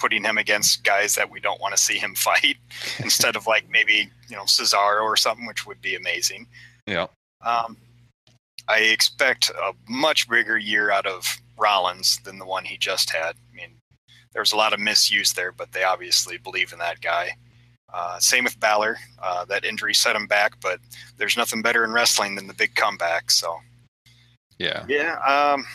[0.00, 2.56] putting him against guys that we don't want to see him fight
[2.98, 6.48] instead of like maybe you know Cesaro or something, which would be amazing.
[6.86, 7.06] Yeah.
[7.46, 7.76] Um,
[8.66, 13.36] I expect a much bigger year out of Rollins than the one he just had.
[13.36, 13.70] I mean,
[14.32, 17.36] there was a lot of misuse there, but they obviously believe in that guy.
[17.92, 18.96] Uh, same with Balor.
[19.20, 20.80] Uh, that injury set him back, but
[21.16, 23.30] there's nothing better in wrestling than the big comeback.
[23.30, 23.58] So
[24.58, 24.84] Yeah.
[24.88, 25.66] yeah, um,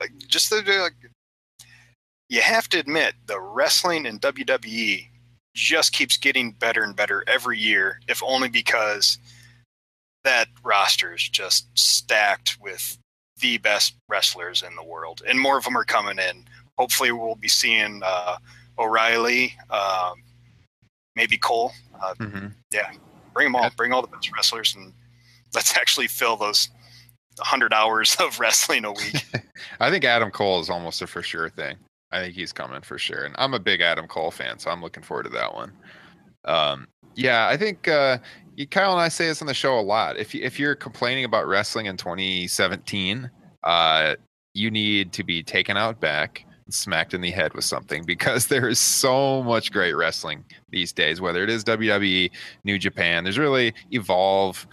[0.00, 0.90] like just the,
[2.28, 5.06] you have to admit the wrestling in WWE
[5.54, 9.18] just keeps getting better and better every year, if only because
[10.24, 12.98] that roster is just stacked with
[13.40, 16.44] the best wrestlers in the world, and more of them are coming in.
[16.76, 18.36] Hopefully, we'll be seeing uh,
[18.78, 20.22] O'Reilly, um,
[21.18, 21.72] maybe Cole.
[22.00, 22.46] Uh, hmm
[23.34, 24.92] bring them all, bring all the best wrestlers, and
[25.54, 26.70] let's actually fill those
[27.36, 29.24] 100 hours of wrestling a week.
[29.80, 31.76] I think Adam Cole is almost a for sure thing.
[32.10, 33.24] I think he's coming for sure.
[33.24, 35.72] And I'm a big Adam Cole fan, so I'm looking forward to that one.
[36.46, 38.18] Um, yeah, I think uh,
[38.56, 40.16] you, Kyle and I say this on the show a lot.
[40.16, 43.30] If you, if you're complaining about wrestling in 2017,
[43.62, 44.16] uh,
[44.54, 48.68] you need to be taken out back smacked in the head with something because there
[48.68, 51.20] is so much great wrestling these days.
[51.20, 52.30] Whether it is WWE,
[52.64, 54.66] New Japan, there's really Evolve.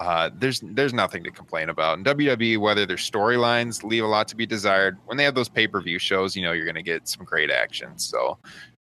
[0.00, 1.98] Uh, there's there's nothing to complain about.
[1.98, 5.48] And WWE, whether their storylines leave a lot to be desired, when they have those
[5.48, 7.98] pay per view shows, you know you're going to get some great action.
[7.98, 8.38] So,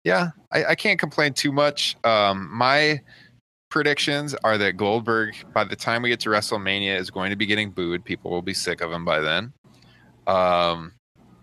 [0.03, 1.95] yeah, I, I can't complain too much.
[2.03, 3.01] Um, my
[3.70, 7.45] predictions are that Goldberg, by the time we get to WrestleMania, is going to be
[7.45, 8.03] getting booed.
[8.03, 9.53] People will be sick of him by then.
[10.28, 10.93] Um,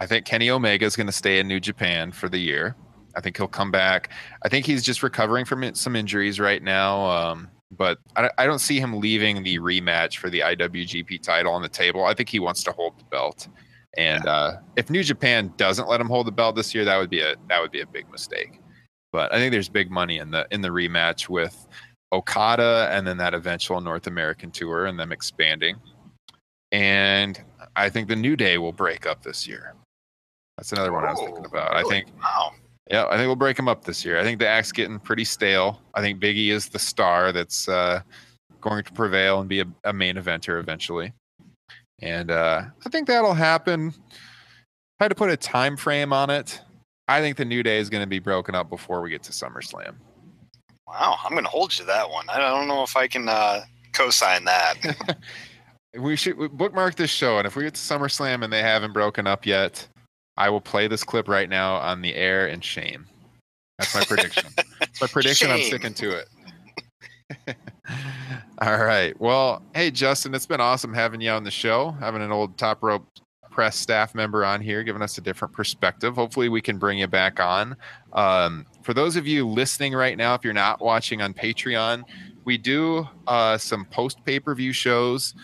[0.02, 2.74] I think Kenny Omega is going to stay in New Japan for the year.
[3.14, 4.10] I think he'll come back.
[4.44, 7.04] I think he's just recovering from some injuries right now.
[7.04, 11.62] Um, but I, I don't see him leaving the rematch for the IWGP title on
[11.62, 12.04] the table.
[12.04, 13.46] I think he wants to hold the belt.
[13.96, 17.10] And uh, if New Japan doesn't let him hold the belt this year, that would
[17.10, 18.58] be a that would be a big mistake.
[19.12, 21.68] But I think there's big money in the in the rematch with
[22.12, 25.76] Okada and then that eventual North American tour and them expanding.
[26.72, 27.40] And
[27.76, 29.76] I think the New Day will break up this year.
[30.56, 31.74] That's another one I was thinking Oh, about.
[31.74, 32.52] I think Wow.
[32.90, 34.18] yeah, I think we'll break him up this year.
[34.18, 35.80] I think the act's getting pretty stale.
[35.94, 38.02] I think Biggie is the star that's uh,
[38.60, 41.12] going to prevail and be a, a main eventer eventually.
[42.00, 43.94] And uh, I think that'll happen.
[45.00, 46.60] I had to put a time frame on it,
[47.08, 49.32] I think the New Day is going to be broken up before we get to
[49.32, 49.94] SummerSlam.
[50.86, 51.16] Wow.
[51.24, 52.26] I'm going to hold you to that one.
[52.30, 55.18] I don't know if I can uh, co sign that.
[55.94, 59.26] We should bookmark this show, and if we get to SummerSlam and they haven't broken
[59.26, 59.86] up yet,
[60.36, 63.06] I will play this clip right now on the air in shame.
[63.78, 64.44] That's my prediction.
[64.78, 65.50] That's my prediction.
[65.50, 66.28] I'm sticking to it.
[68.60, 69.18] All right.
[69.20, 72.82] Well, hey Justin, it's been awesome having you on the show, having an old top
[72.82, 73.06] rope
[73.52, 76.14] press staff member on here, giving us a different perspective.
[76.14, 77.76] Hopefully, we can bring you back on.
[78.12, 82.02] Um, for those of you listening right now, if you're not watching on Patreon,
[82.44, 85.34] we do uh, some post pay per view shows.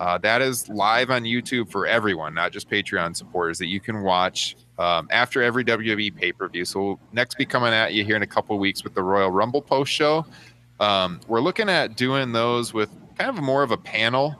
[0.00, 4.02] Uh, that is live on YouTube for everyone, not just Patreon supporters, that you can
[4.02, 6.64] watch um, after every WWE pay per view.
[6.64, 9.30] So we'll next be coming at you here in a couple weeks with the Royal
[9.30, 10.26] Rumble post show.
[10.80, 14.36] Um, we're looking at doing those with kind of more of a panel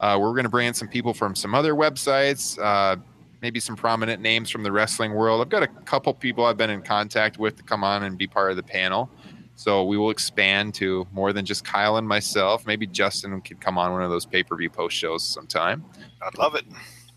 [0.00, 2.96] Uh, we're going to bring in some people from some other websites, uh,
[3.42, 5.40] maybe some prominent names from the wrestling world.
[5.40, 8.26] I've got a couple people I've been in contact with to come on and be
[8.26, 9.10] part of the panel.
[9.58, 12.64] So we will expand to more than just Kyle and myself.
[12.64, 15.84] Maybe Justin could come on one of those pay per view post shows sometime.
[16.22, 16.64] I'd love it.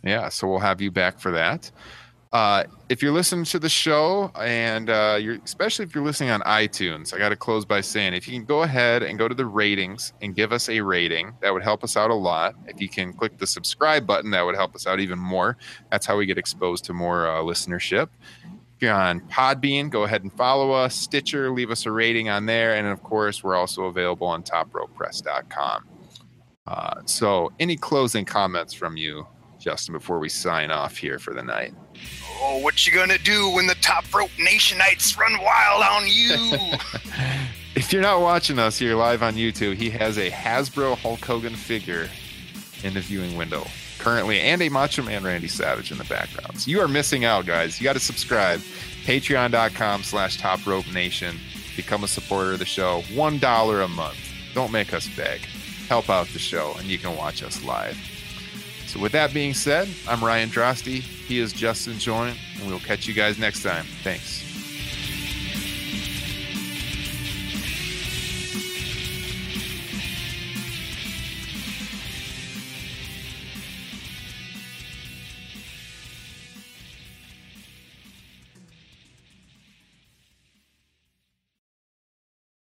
[0.03, 1.69] Yeah, so we'll have you back for that.
[2.33, 6.41] Uh, if you're listening to the show, and uh, you're especially if you're listening on
[6.41, 9.35] iTunes, I got to close by saying if you can go ahead and go to
[9.35, 12.55] the ratings and give us a rating, that would help us out a lot.
[12.65, 15.57] If you can click the subscribe button, that would help us out even more.
[15.91, 18.09] That's how we get exposed to more uh, listenership.
[18.83, 20.95] On Podbean, go ahead and follow us.
[20.95, 25.87] Stitcher, leave us a rating on there, and of course, we're also available on TopRopePress.com.
[26.65, 29.27] Uh, so, any closing comments from you,
[29.59, 31.75] Justin, before we sign off here for the night?
[32.41, 36.35] Oh, what you gonna do when the top rope nationites run wild on you?
[37.75, 41.55] if you're not watching us here live on YouTube, he has a Hasbro Hulk Hogan
[41.55, 42.09] figure
[42.83, 43.67] in the viewing window
[44.01, 46.59] currently, and a Macho Man Randy Savage in the background.
[46.59, 47.79] So you are missing out, guys.
[47.79, 48.59] You got to subscribe.
[49.05, 51.37] Patreon.com slash Top Rope Nation.
[51.75, 53.01] Become a supporter of the show.
[53.13, 54.17] One dollar a month.
[54.53, 55.41] Don't make us beg.
[55.87, 57.97] Help out the show, and you can watch us live.
[58.87, 60.99] So with that being said, I'm Ryan Drosty.
[60.99, 63.85] He is Justin Joint, and we'll catch you guys next time.
[64.03, 64.40] Thanks.